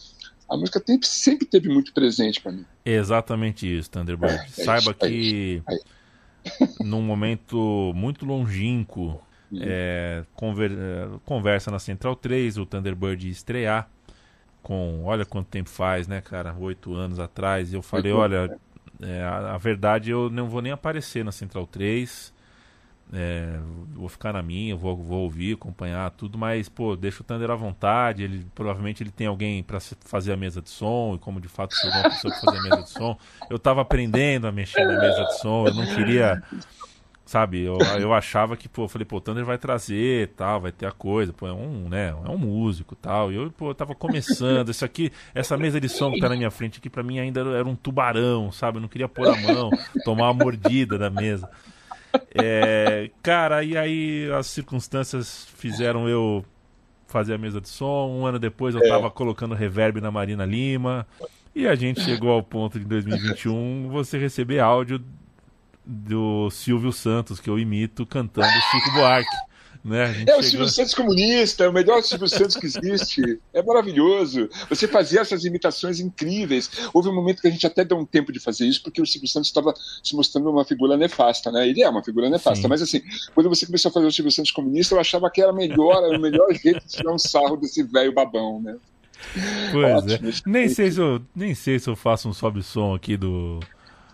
a 0.48 0.56
música 0.56 0.80
tem, 0.80 0.98
sempre 1.02 1.46
teve 1.46 1.68
muito 1.68 1.92
presente 1.92 2.40
para 2.40 2.52
mim. 2.52 2.64
Exatamente 2.84 3.78
isso, 3.78 3.90
Thunderbird. 3.90 4.34
É, 4.34 4.36
é 4.36 4.64
Saiba 4.64 4.90
isso, 4.90 4.94
que 4.94 5.62
é 5.68 5.98
num 6.84 7.02
momento 7.02 7.92
muito 7.94 8.24
longínquo, 8.24 9.20
uhum. 9.52 9.60
é, 9.60 10.24
conver, 10.34 10.72
é, 10.72 11.08
conversa 11.24 11.70
na 11.70 11.78
Central 11.78 12.16
3, 12.16 12.58
o 12.58 12.66
Thunderbird 12.66 13.28
estrear 13.28 13.88
com, 14.62 15.04
olha 15.04 15.24
quanto 15.24 15.48
tempo 15.48 15.68
faz, 15.68 16.06
né, 16.06 16.20
cara, 16.20 16.54
oito 16.58 16.94
anos 16.94 17.18
atrás, 17.18 17.72
e 17.72 17.76
eu 17.76 17.82
falei, 17.82 18.12
olha, 18.12 18.58
é, 19.00 19.22
a, 19.22 19.54
a, 19.54 19.58
verdade 19.58 20.10
eu 20.10 20.28
não 20.28 20.48
vou 20.48 20.60
nem 20.60 20.72
aparecer 20.72 21.24
na 21.24 21.32
Central 21.32 21.66
3, 21.66 22.32
é, 23.12 23.58
vou 23.94 24.08
ficar 24.08 24.32
na 24.32 24.42
minha, 24.42 24.76
vou, 24.76 24.96
vou 24.96 25.22
ouvir, 25.22 25.54
acompanhar 25.54 26.10
tudo, 26.10 26.36
mas 26.36 26.68
pô, 26.68 26.94
deixa 26.94 27.22
o 27.22 27.24
Thunder 27.24 27.50
à 27.50 27.54
vontade. 27.54 28.22
Ele 28.22 28.46
provavelmente 28.54 29.02
ele 29.02 29.10
tem 29.10 29.26
alguém 29.26 29.62
para 29.62 29.78
fazer 29.80 30.32
a 30.32 30.36
mesa 30.36 30.60
de 30.60 30.70
som, 30.70 31.14
e 31.14 31.18
como 31.18 31.40
de 31.40 31.48
fato 31.48 31.74
sou 31.74 31.90
uma 31.90 32.02
pessoa 32.04 32.34
que 32.34 32.40
fazer 32.40 32.58
a 32.58 32.62
mesa 32.62 32.82
de 32.82 32.90
som, 32.90 33.18
eu 33.48 33.58
tava 33.58 33.80
aprendendo 33.80 34.46
a 34.46 34.52
mexer 34.52 34.84
na 34.84 35.00
mesa 35.00 35.24
de 35.24 35.38
som, 35.38 35.66
eu 35.66 35.74
não 35.74 35.86
queria, 35.86 36.42
sabe, 37.24 37.62
eu, 37.62 37.78
eu 37.98 38.12
achava 38.12 38.56
que, 38.56 38.68
pô, 38.68 38.84
eu 38.84 38.88
falei, 38.88 39.06
pô, 39.06 39.16
o 39.16 39.20
Thunder 39.20 39.44
vai 39.44 39.56
trazer, 39.56 40.28
tal, 40.36 40.60
vai 40.60 40.72
ter 40.72 40.86
a 40.86 40.92
coisa, 40.92 41.32
pô, 41.32 41.46
é 41.46 41.52
um, 41.52 41.88
né, 41.88 42.08
é 42.10 42.30
um 42.30 42.38
músico, 42.38 42.94
tal. 42.94 43.32
E 43.32 43.36
eu, 43.36 43.50
pô, 43.50 43.70
eu 43.70 43.74
tava 43.74 43.94
começando, 43.94 44.70
isso 44.70 44.84
aqui, 44.84 45.10
essa 45.34 45.56
mesa 45.56 45.80
de 45.80 45.88
som 45.88 46.12
que 46.12 46.20
tá 46.20 46.28
na 46.28 46.36
minha 46.36 46.50
frente 46.50 46.78
aqui 46.78 46.90
para 46.90 47.02
mim 47.02 47.18
ainda 47.18 47.40
era 47.40 47.66
um 47.66 47.74
tubarão, 47.74 48.52
sabe? 48.52 48.76
Eu 48.76 48.82
não 48.82 48.88
queria 48.88 49.08
pôr 49.08 49.28
a 49.28 49.36
mão, 49.36 49.70
tomar 50.04 50.30
uma 50.30 50.44
mordida 50.44 50.98
da 50.98 51.08
mesa. 51.08 51.48
É, 52.34 53.10
cara, 53.22 53.62
e 53.64 53.76
aí 53.76 54.30
as 54.32 54.46
circunstâncias 54.46 55.46
fizeram 55.56 56.08
eu 56.08 56.44
fazer 57.06 57.34
a 57.34 57.38
mesa 57.38 57.60
de 57.60 57.68
som. 57.68 58.08
Um 58.08 58.26
ano 58.26 58.38
depois 58.38 58.74
eu 58.74 58.86
tava 58.86 59.10
colocando 59.10 59.54
reverb 59.54 60.00
na 60.00 60.10
Marina 60.10 60.44
Lima. 60.44 61.06
E 61.54 61.66
a 61.66 61.74
gente 61.74 62.00
chegou 62.00 62.30
ao 62.30 62.42
ponto 62.42 62.78
de 62.78 62.84
2021 62.84 63.88
você 63.90 64.18
receber 64.18 64.60
áudio 64.60 65.02
do 65.84 66.50
Silvio 66.50 66.92
Santos, 66.92 67.40
que 67.40 67.48
eu 67.48 67.58
imito, 67.58 68.04
cantando 68.06 68.46
Chico 68.46 68.92
Buarque. 68.92 69.47
Né? 69.88 70.24
É 70.26 70.36
o 70.36 70.42
Silvio 70.42 70.68
Santos 70.68 70.94
comunista, 70.94 71.64
é 71.64 71.68
o 71.68 71.72
melhor 71.72 72.02
Silvio 72.02 72.28
Santos 72.28 72.56
que 72.56 72.66
existe. 72.66 73.40
É 73.54 73.62
maravilhoso. 73.62 74.48
Você 74.68 74.86
fazia 74.86 75.20
essas 75.20 75.44
imitações 75.44 75.98
incríveis. 75.98 76.70
Houve 76.92 77.08
um 77.08 77.14
momento 77.14 77.40
que 77.40 77.48
a 77.48 77.50
gente 77.50 77.66
até 77.66 77.84
deu 77.84 77.96
um 77.96 78.04
tempo 78.04 78.30
de 78.30 78.38
fazer 78.38 78.66
isso, 78.66 78.82
porque 78.82 79.00
o 79.00 79.06
Silvio 79.06 79.28
Santos 79.28 79.48
estava 79.48 79.72
se 80.02 80.14
mostrando 80.14 80.50
uma 80.50 80.64
figura 80.64 80.96
nefasta, 80.96 81.50
né? 81.50 81.66
Ele 81.66 81.82
é 81.82 81.88
uma 81.88 82.04
figura 82.04 82.28
nefasta, 82.28 82.62
Sim. 82.62 82.68
mas 82.68 82.82
assim, 82.82 83.00
quando 83.34 83.48
você 83.48 83.64
começou 83.64 83.88
a 83.88 83.92
fazer 83.92 84.06
o 84.06 84.12
Silvio 84.12 84.30
Santos 84.30 84.52
comunista, 84.52 84.94
eu 84.94 85.00
achava 85.00 85.30
que 85.30 85.40
era 85.40 85.52
melhor, 85.52 86.04
era 86.04 86.18
o 86.18 86.20
melhor 86.20 86.52
jeito 86.52 86.80
de 86.80 86.96
tirar 86.96 87.12
um 87.12 87.18
sarro 87.18 87.56
desse 87.56 87.82
velho 87.82 88.12
babão, 88.12 88.60
né? 88.60 88.76
Pois 89.72 90.04
Ótimo, 90.04 90.28
é. 90.28 90.32
Nem 90.46 90.68
sei, 90.68 90.90
se 90.90 91.00
eu, 91.00 91.20
nem 91.34 91.54
sei 91.54 91.78
se 91.78 91.88
eu 91.88 91.96
faço 91.96 92.28
um 92.28 92.32
sobe-som 92.32 92.94
aqui 92.94 93.16
do. 93.16 93.58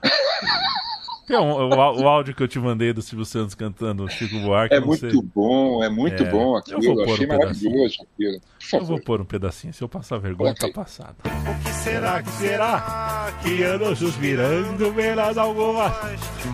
É 1.28 1.38
um, 1.38 1.52
o, 1.52 1.68
o, 2.02 2.08
áudio 2.08 2.34
que 2.34 2.42
eu 2.42 2.48
te 2.48 2.58
mandei 2.58 2.92
do 2.92 3.00
Silvio 3.00 3.24
Santos 3.24 3.54
cantando 3.54 4.08
Chico 4.10 4.38
Buarque. 4.40 4.74
É 4.74 4.80
muito 4.80 5.10
sei. 5.10 5.22
bom, 5.34 5.82
é 5.82 5.88
muito 5.88 6.22
é, 6.22 6.30
bom 6.30 6.56
aquilo. 6.56 6.84
Eu, 6.84 6.94
vou 6.94 7.04
pôr 7.04 7.14
achei 7.14 7.26
um 7.26 7.28
maravilhoso 7.28 7.96
aquilo. 8.02 8.40
Eu 8.72 8.84
vou 8.84 9.00
pôr 9.00 9.20
um 9.22 9.24
pedacinho. 9.24 9.72
Se 9.72 9.82
eu 9.82 9.88
passar 9.88 10.18
vergonha, 10.18 10.52
okay. 10.52 10.70
tá 10.70 10.74
passado. 10.74 11.16
O 11.24 11.64
que 11.64 11.72
será 11.72 12.22
que 12.22 12.30
será 12.30 13.32
que 13.42 13.62
ando 13.62 13.96
suspirando 13.96 14.92
pelas 14.92 15.38
algoas? 15.38 15.92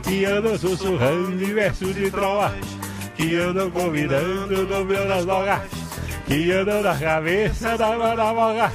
Que 0.04 0.24
ando 0.24 0.56
sussurrando 0.56 1.42
em 1.42 1.54
verso 1.54 1.92
de 1.92 2.10
trova? 2.10 2.54
Que 3.16 3.36
ando 3.36 3.70
convidando 3.72 4.66
no 4.66 4.84
meu 4.84 5.08
das 5.08 5.24
logas? 5.24 5.62
Que 6.26 6.52
ando 6.52 6.80
na 6.80 6.96
cabeça 6.96 7.76
da 7.76 7.98
mana 7.98 8.72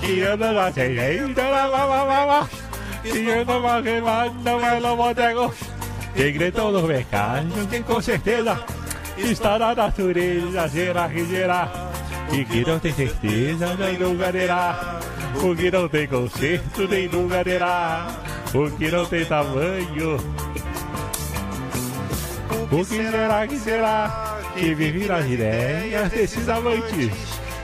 Que 0.00 0.22
ando 0.22 0.52
na 0.52 0.70
jeito 0.70 1.34
da 1.34 1.66
mamamama? 3.04 3.12
Siguiendo 3.12 3.60
más 3.60 3.82
que 3.82 4.00
manda, 4.00 4.56
me 4.56 4.80
lo 4.80 4.96
botego. 4.96 5.54
segredão 6.14 6.70
no 6.70 6.82
mercado, 6.82 7.68
que 7.68 7.80
com 7.80 8.00
certeza 8.00 8.64
está 9.18 9.58
na 9.58 9.74
natureza, 9.74 10.68
será 10.68 11.08
que 11.08 11.24
será? 11.26 11.90
E 12.32 12.44
que 12.44 12.64
não 12.64 12.78
tem 12.78 12.92
certeza, 12.92 13.74
nem 13.74 13.98
nunca 13.98 14.32
terá. 14.32 15.00
O 15.42 15.54
que 15.54 15.70
não 15.70 15.88
tem 15.88 16.06
conserto, 16.06 16.88
nem 16.88 17.08
nunca 17.08 17.44
terá. 17.44 18.06
O 18.54 18.70
que 18.70 18.90
não 18.90 19.04
tem 19.04 19.24
tamanho. 19.24 20.16
O 22.70 22.84
que 22.84 22.84
será 22.84 23.46
que 23.46 23.58
será 23.58 24.38
que 24.54 24.74
vive 24.74 25.06
nas 25.06 25.26
ideias 25.26 26.10
desses 26.10 26.48
amantes 26.48 27.10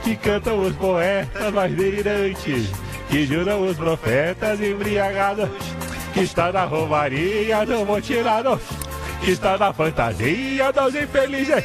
que 0.02 0.16
cantam 0.16 0.60
os 0.60 0.74
poetas 0.76 1.52
mais 1.52 1.74
delirantes, 1.74 2.70
que 3.10 3.26
juram 3.26 3.62
os 3.62 3.76
profetas 3.76 4.60
embriagados, 4.60 5.50
que 6.14 6.20
está 6.20 6.52
na 6.52 6.64
romaria 6.64 7.66
do 7.66 7.84
motirado, 7.84 8.60
que 9.20 9.32
está 9.32 9.58
na 9.58 9.72
fantasia 9.72 10.72
dos 10.72 10.94
infelizes, 10.94 11.64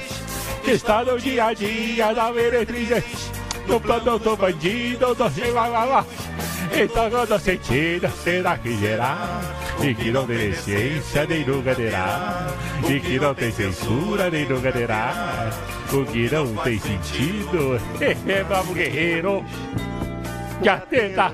que 0.63 0.71
está 0.71 1.03
no 1.03 1.19
dia 1.19 1.45
a 1.45 1.53
dia 1.53 2.13
da 2.13 2.33
meretrizes, 2.33 3.31
no 3.67 3.79
plano 3.79 4.17
do 4.17 4.35
bandido, 4.35 5.13
do 5.13 5.29
chihuahua. 5.29 6.05
Então 6.73 7.09
quando 7.11 7.39
sentido, 7.39 8.11
será 8.23 8.57
que 8.57 8.75
gerar? 8.77 9.41
E 9.81 9.93
que 9.93 10.11
não 10.11 10.25
tem 10.25 10.51
ciência, 10.51 11.25
nem 11.27 11.45
nunca 11.45 11.75
terá. 11.75 12.47
E 12.89 12.99
que 12.99 13.19
não 13.19 13.35
tem 13.35 13.51
censura, 13.51 14.31
nem 14.31 14.47
nunca 14.47 14.71
terá. 14.71 15.51
O 15.93 16.03
que 16.05 16.29
não 16.29 16.47
tem 16.55 16.79
sentido. 16.79 17.79
É 18.27 18.43
bravo 18.43 18.73
guerreiro. 18.73 19.45
De 20.61 20.69
Atena. 20.69 21.31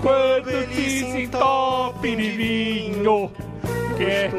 Quando 0.00 0.68
te 0.68 1.04
entope 1.04 2.16
de 2.16 2.30
vinho. 2.30 3.30
Que... 3.96 4.30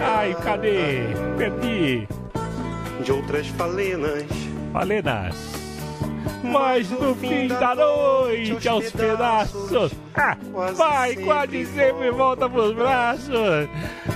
Ai, 0.00 0.36
cadê? 0.42 1.02
Perdi. 1.36 2.08
De 3.04 3.12
outras 3.12 3.46
falenas. 3.48 4.24
Falenas 4.72 5.60
mas 6.42 6.90
no 6.90 7.14
fim 7.14 7.48
da 7.48 7.74
noite 7.74 8.68
aos 8.68 8.90
pedaços. 8.90 9.92
Ah, 10.14 10.36
vai, 10.74 11.16
quase 11.16 11.66
sempre 11.66 12.10
volta 12.10 12.48
pros 12.48 12.74
braços. 12.74 13.68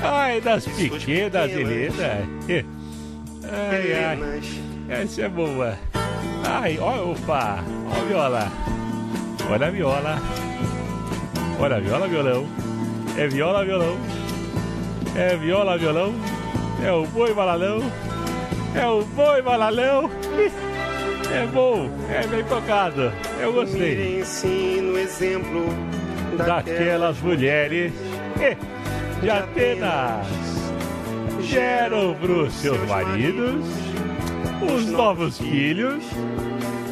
Ai, 0.02 0.40
das 0.40 0.66
pequenas 0.66 1.50
Helena. 1.50 2.28
Ai, 3.52 3.92
ai. 3.92 4.73
Essa 4.88 5.22
é 5.22 5.28
boa. 5.28 5.78
Ai, 6.46 6.78
ó, 6.78 7.12
opa, 7.12 7.64
ó 7.90 8.00
a 8.00 8.04
viola. 8.04 8.52
Olha 9.50 9.66
a 9.66 9.70
viola. 9.70 10.18
Olha 11.58 11.76
a 11.76 11.80
viola, 11.80 12.08
violão. 12.08 12.46
É 13.16 13.26
viola, 13.26 13.64
violão. 13.64 13.96
É 15.16 15.36
viola, 15.36 15.78
violão. 15.78 16.14
É 16.84 16.92
o 16.92 17.06
boi 17.06 17.32
balalão. 17.32 17.80
É 18.74 18.86
o 18.86 19.02
boi 19.04 19.42
balalão. 19.42 20.10
É 21.32 21.46
bom, 21.46 21.90
é 22.08 22.24
bem 22.28 22.44
tocado. 22.44 23.10
Eu 23.40 23.52
gostei. 23.52 24.20
Ensino 24.20 24.96
exemplo 24.96 25.66
daquelas 26.36 27.18
mulheres 27.18 27.92
de 29.20 29.30
Atenas 29.30 30.26
geram 31.40 32.14
para 32.14 32.30
os 32.30 32.52
seus 32.54 32.78
maridos 32.88 33.64
os 34.74 34.86
novos 34.86 35.38
filhos 35.38 36.04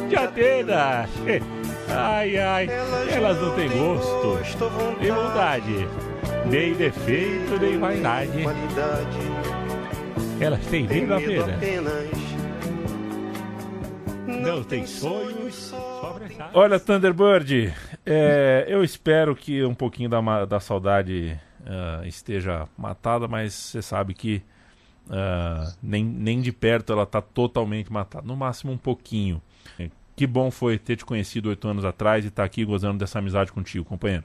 de 0.09 0.15
Atenas. 0.15 1.09
Ai, 1.89 2.37
ai, 2.37 2.67
elas 3.11 3.39
não 3.39 3.55
têm 3.55 3.69
gosto, 3.69 4.39
nem 4.99 5.11
vontade, 5.11 5.87
nem 6.45 6.73
defeito, 6.73 7.59
nem 7.59 7.77
vaidade. 7.77 8.43
Elas 10.39 10.65
têm 10.67 10.87
medo 10.87 11.13
apenas. 11.13 11.59
não 14.27 14.63
tem 14.63 14.85
sonhos, 14.85 15.73
Olha, 16.53 16.79
Thunderbird, 16.79 17.73
é, 18.05 18.65
eu 18.67 18.83
espero 18.83 19.35
que 19.35 19.63
um 19.63 19.73
pouquinho 19.73 20.09
da, 20.09 20.45
da 20.45 20.59
saudade 20.59 21.39
uh, 21.61 22.05
esteja 22.05 22.67
matada, 22.77 23.27
mas 23.27 23.53
você 23.53 23.81
sabe 23.81 24.13
que 24.13 24.43
uh, 25.07 25.73
nem, 25.81 26.03
nem 26.03 26.41
de 26.41 26.51
perto 26.51 26.93
ela 26.93 27.03
está 27.03 27.21
totalmente 27.21 27.91
matada. 27.91 28.25
No 28.25 28.35
máximo 28.35 28.71
um 28.71 28.77
pouquinho. 28.77 29.41
Que 30.15 30.27
bom 30.27 30.51
foi 30.51 30.77
ter 30.77 30.95
te 30.95 31.05
conhecido 31.05 31.49
oito 31.49 31.67
anos 31.67 31.83
atrás 31.83 32.23
e 32.23 32.27
estar 32.27 32.43
tá 32.43 32.45
aqui 32.45 32.63
gozando 32.63 32.99
dessa 32.99 33.17
amizade 33.17 33.51
contigo, 33.51 33.83
companheiro. 33.83 34.23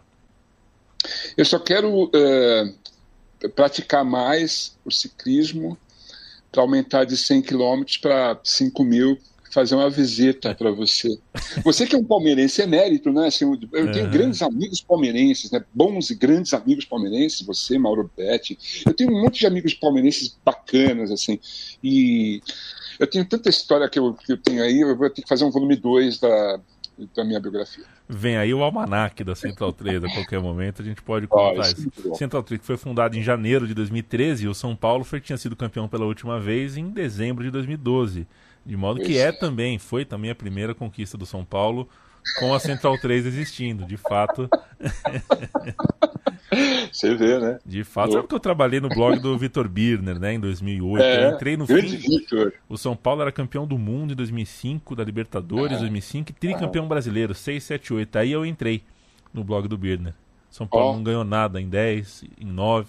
Eu 1.37 1.45
só 1.45 1.59
quero 1.59 2.05
uh, 2.05 3.49
praticar 3.55 4.05
mais 4.05 4.77
o 4.85 4.91
ciclismo 4.91 5.79
para 6.53 6.63
aumentar 6.63 7.05
de 7.05 7.17
100 7.17 7.43
km 7.43 7.83
para 8.03 8.39
5 8.43 8.85
mil 8.85 9.19
fazer 9.51 9.75
uma 9.75 9.91
visita 9.91 10.55
para 10.55 10.71
você. 10.71 11.19
Você 11.65 11.87
que 11.87 11.95
é 11.95 11.99
um 11.99 12.05
palmeirense 12.05 12.63
emérito, 12.63 13.13
né? 13.13 13.29
Assim, 13.29 13.45
eu 13.73 13.93
tenho 13.93 14.11
grandes 14.11 14.43
amigos 14.43 14.81
palmeirenses, 14.81 15.51
né? 15.51 15.65
Bons 15.73 16.11
e 16.11 16.15
grandes 16.15 16.53
amigos 16.53 16.85
palmeirenses, 16.85 17.43
você, 17.43 17.79
Mauro 17.79 18.11
Betti. 18.17 18.59
Eu 18.87 18.95
tenho 18.95 19.11
um 19.11 19.23
monte 19.23 19.41
de 19.41 19.47
amigos 19.47 19.75
palmeirenses 19.75 20.37
bacanas, 20.45 21.11
assim. 21.11 21.39
E 21.83 22.41
eu 22.99 23.07
tenho 23.07 23.25
tanta 23.25 23.49
história 23.49 23.89
que 23.89 23.99
eu, 23.99 24.15
que 24.15 24.33
eu 24.33 24.37
tenho 24.37 24.63
aí, 24.63 24.81
eu 24.81 24.97
vou 24.97 25.09
ter 25.11 25.23
que 25.23 25.29
fazer 25.29 25.45
um 25.45 25.51
volume 25.51 25.77
2 25.77 26.19
da, 26.19 26.61
da 27.15 27.25
minha 27.25 27.41
biografia. 27.41 27.85
Vem 28.09 28.37
aí 28.37 28.55
o 28.55 28.63
almanac 28.63 29.23
da 29.23 29.35
Central 29.35 29.73
3 29.73 30.03
a 30.05 30.09
qualquer 30.09 30.41
momento, 30.41 30.81
a 30.81 30.85
gente 30.85 31.03
pode 31.03 31.27
contar 31.27 31.59
oh, 31.59 31.61
isso. 31.61 31.93
É 32.13 32.15
Central 32.15 32.43
3 32.43 32.61
foi 32.65 32.77
fundado 32.77 33.17
em 33.17 33.23
janeiro 33.23 33.67
de 33.67 33.75
2013 33.75 34.45
e 34.45 34.49
o 34.49 34.55
São 34.55 34.75
Paulo 34.75 35.05
foi, 35.05 35.21
tinha 35.21 35.37
sido 35.37 35.55
campeão 35.55 35.87
pela 35.87 36.07
última 36.07 36.41
vez 36.41 36.77
em 36.77 36.89
dezembro 36.89 37.45
de 37.45 37.51
2012. 37.51 38.27
De 38.65 38.77
modo 38.77 39.01
que 39.01 39.17
é 39.17 39.33
também, 39.33 39.79
foi 39.79 40.05
também 40.05 40.31
a 40.31 40.35
primeira 40.35 40.75
conquista 40.75 41.17
do 41.17 41.25
São 41.25 41.45
Paulo 41.45 41.89
com 42.39 42.53
a 42.53 42.61
Central 42.61 42.99
3 42.99 43.27
existindo, 43.27 43.87
de 43.87 43.97
fato. 43.97 44.49
Você 46.93 47.15
vê, 47.15 47.39
né? 47.39 47.59
De 47.65 47.85
fato, 47.85 48.13
sabe 48.13 48.27
que 48.27 48.35
eu 48.35 48.41
trabalhei 48.41 48.81
no 48.81 48.89
blog 48.89 49.21
do 49.21 49.37
Vitor 49.37 49.69
Birner, 49.69 50.19
né, 50.19 50.35
em 50.35 50.41
2008. 50.41 51.03
É, 51.03 51.27
eu 51.27 51.35
entrei 51.35 51.57
no 51.57 51.67
fim. 51.67 51.81
Victor. 51.81 52.55
O 52.69 52.77
São 52.77 52.97
Paulo 52.97 53.23
era 53.23 53.31
campeão 53.31 53.67
do 53.67 53.79
mundo 53.79 54.13
em 54.13 54.17
2005, 54.17 54.97
da 54.97 55.05
Libertadores, 55.05 55.77
é. 55.77 55.81
2005, 55.81 56.31
e 56.31 56.35
tricampeão 56.35 56.87
é. 56.87 56.89
brasileiro, 56.89 57.35
6, 57.35 57.63
7, 57.63 57.95
8. 57.95 58.19
Aí 58.19 58.33
eu 58.33 58.47
entrei 58.47 58.83
no 59.33 59.45
blog 59.45 59.69
do 59.69 59.77
Birner. 59.77 60.15
São 60.59 60.67
Paulo 60.67 60.91
oh. 60.91 60.97
não 60.97 61.05
ganhou 61.05 61.23
nada 61.23 61.61
em 61.61 61.69
10, 61.69 62.25
em 62.41 62.45
9. 62.45 62.89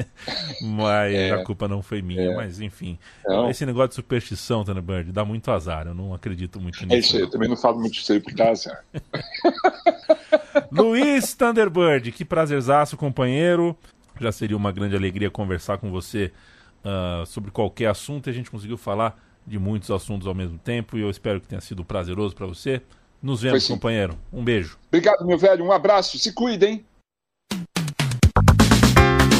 mas 0.64 1.14
é. 1.14 1.30
a 1.30 1.44
culpa 1.44 1.68
não 1.68 1.82
foi 1.82 2.00
minha. 2.00 2.22
É. 2.22 2.34
Mas 2.34 2.58
enfim. 2.58 2.98
Não. 3.26 3.50
Esse 3.50 3.66
negócio 3.66 3.90
de 3.90 3.94
superstição, 3.96 4.64
Thunderbird, 4.64 5.12
dá 5.12 5.22
muito 5.22 5.50
azar. 5.50 5.86
Eu 5.86 5.94
não 5.94 6.14
acredito 6.14 6.58
muito 6.58 6.80
nisso. 6.86 6.94
É 6.94 6.98
isso 6.98 7.16
aí, 7.16 7.22
eu 7.22 7.28
também 7.28 7.50
não 7.50 7.56
falo 7.56 7.78
muito 7.78 7.92
disso 7.92 8.14
aí 8.14 8.20
porque 8.20 8.34
dá 8.34 8.48
azar. 8.48 8.82
Luiz 10.72 11.34
Thunderbird, 11.34 12.10
que 12.12 12.24
prazerzaço, 12.24 12.96
companheiro. 12.96 13.76
Já 14.18 14.32
seria 14.32 14.56
uma 14.56 14.72
grande 14.72 14.96
alegria 14.96 15.30
conversar 15.30 15.76
com 15.76 15.90
você 15.90 16.32
uh, 16.82 17.26
sobre 17.26 17.50
qualquer 17.50 17.88
assunto. 17.88 18.28
E 18.28 18.30
a 18.30 18.32
gente 18.32 18.50
conseguiu 18.50 18.78
falar 18.78 19.22
de 19.46 19.58
muitos 19.58 19.90
assuntos 19.90 20.26
ao 20.26 20.34
mesmo 20.34 20.56
tempo. 20.56 20.96
E 20.96 21.02
eu 21.02 21.10
espero 21.10 21.42
que 21.42 21.46
tenha 21.46 21.60
sido 21.60 21.84
prazeroso 21.84 22.34
para 22.34 22.46
você. 22.46 22.80
Nos 23.22 23.42
vemos, 23.42 23.66
companheiro. 23.66 24.16
Um 24.32 24.44
beijo. 24.44 24.78
Obrigado, 24.88 25.26
meu 25.26 25.38
velho. 25.38 25.64
Um 25.64 25.72
abraço. 25.72 26.18
Se 26.18 26.32
cuidem. 26.32 26.84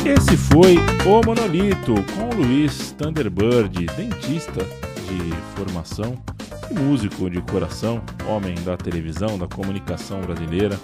Esse 0.04 0.36
foi 0.36 0.76
O 1.04 1.20
Monolito 1.24 1.94
com 2.14 2.28
o 2.28 2.34
Luiz 2.34 2.92
Thunderbird, 2.92 3.86
dentista 3.96 4.64
de 5.06 5.36
formação 5.56 6.22
e 6.70 6.74
músico 6.74 7.28
de 7.28 7.40
coração, 7.42 8.00
homem 8.28 8.54
da 8.64 8.76
televisão, 8.76 9.36
da 9.36 9.48
comunicação 9.48 10.20
brasileira. 10.20 10.78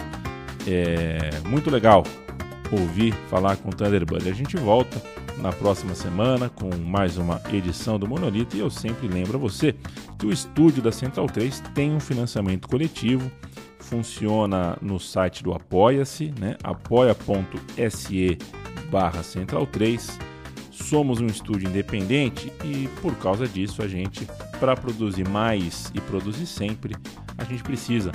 É 0.67 1.39
muito 1.47 1.69
legal 1.69 2.03
ouvir 2.71 3.13
falar 3.29 3.55
com 3.57 3.69
o 3.69 3.73
Thunderbird. 3.73 4.29
A 4.29 4.33
gente 4.33 4.57
volta 4.57 5.01
na 5.37 5.51
próxima 5.51 5.95
semana 5.95 6.49
com 6.49 6.75
mais 6.75 7.17
uma 7.17 7.41
edição 7.51 7.99
do 7.99 8.07
Monolito 8.07 8.55
e 8.55 8.59
eu 8.59 8.69
sempre 8.69 9.07
lembro 9.07 9.37
a 9.37 9.39
você 9.39 9.75
que 10.17 10.25
o 10.25 10.31
estúdio 10.31 10.81
da 10.81 10.91
Central 10.91 11.27
3 11.27 11.61
tem 11.73 11.93
um 11.93 11.99
financiamento 11.99 12.67
coletivo, 12.67 13.31
funciona 13.79 14.77
no 14.81 14.99
site 14.99 15.43
do 15.43 15.53
Apoia-se, 15.53 16.33
né? 16.39 16.55
apoia.se 16.63 18.37
barra 18.89 19.23
Central 19.23 19.67
3. 19.67 20.19
Somos 20.71 21.21
um 21.21 21.27
estúdio 21.27 21.69
independente 21.69 22.51
e 22.63 22.87
por 23.01 23.15
causa 23.15 23.47
disso 23.47 23.81
a 23.81 23.87
gente, 23.87 24.27
para 24.59 24.75
produzir 24.75 25.27
mais 25.27 25.91
e 25.93 26.01
produzir 26.01 26.45
sempre, 26.45 26.95
a 27.37 27.43
gente 27.43 27.63
precisa 27.63 28.11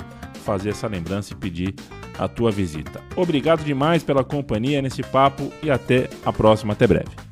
fazer 0.49 0.69
essa 0.69 0.87
lembrança 0.87 1.33
e 1.33 1.35
pedir 1.35 1.75
a 2.17 2.27
tua 2.27 2.51
visita. 2.51 2.99
Obrigado 3.15 3.63
demais 3.63 4.03
pela 4.03 4.23
companhia 4.23 4.81
nesse 4.81 5.03
papo 5.03 5.51
e 5.61 5.69
até 5.69 6.09
a 6.25 6.33
próxima, 6.33 6.73
até 6.73 6.87
breve. 6.87 7.28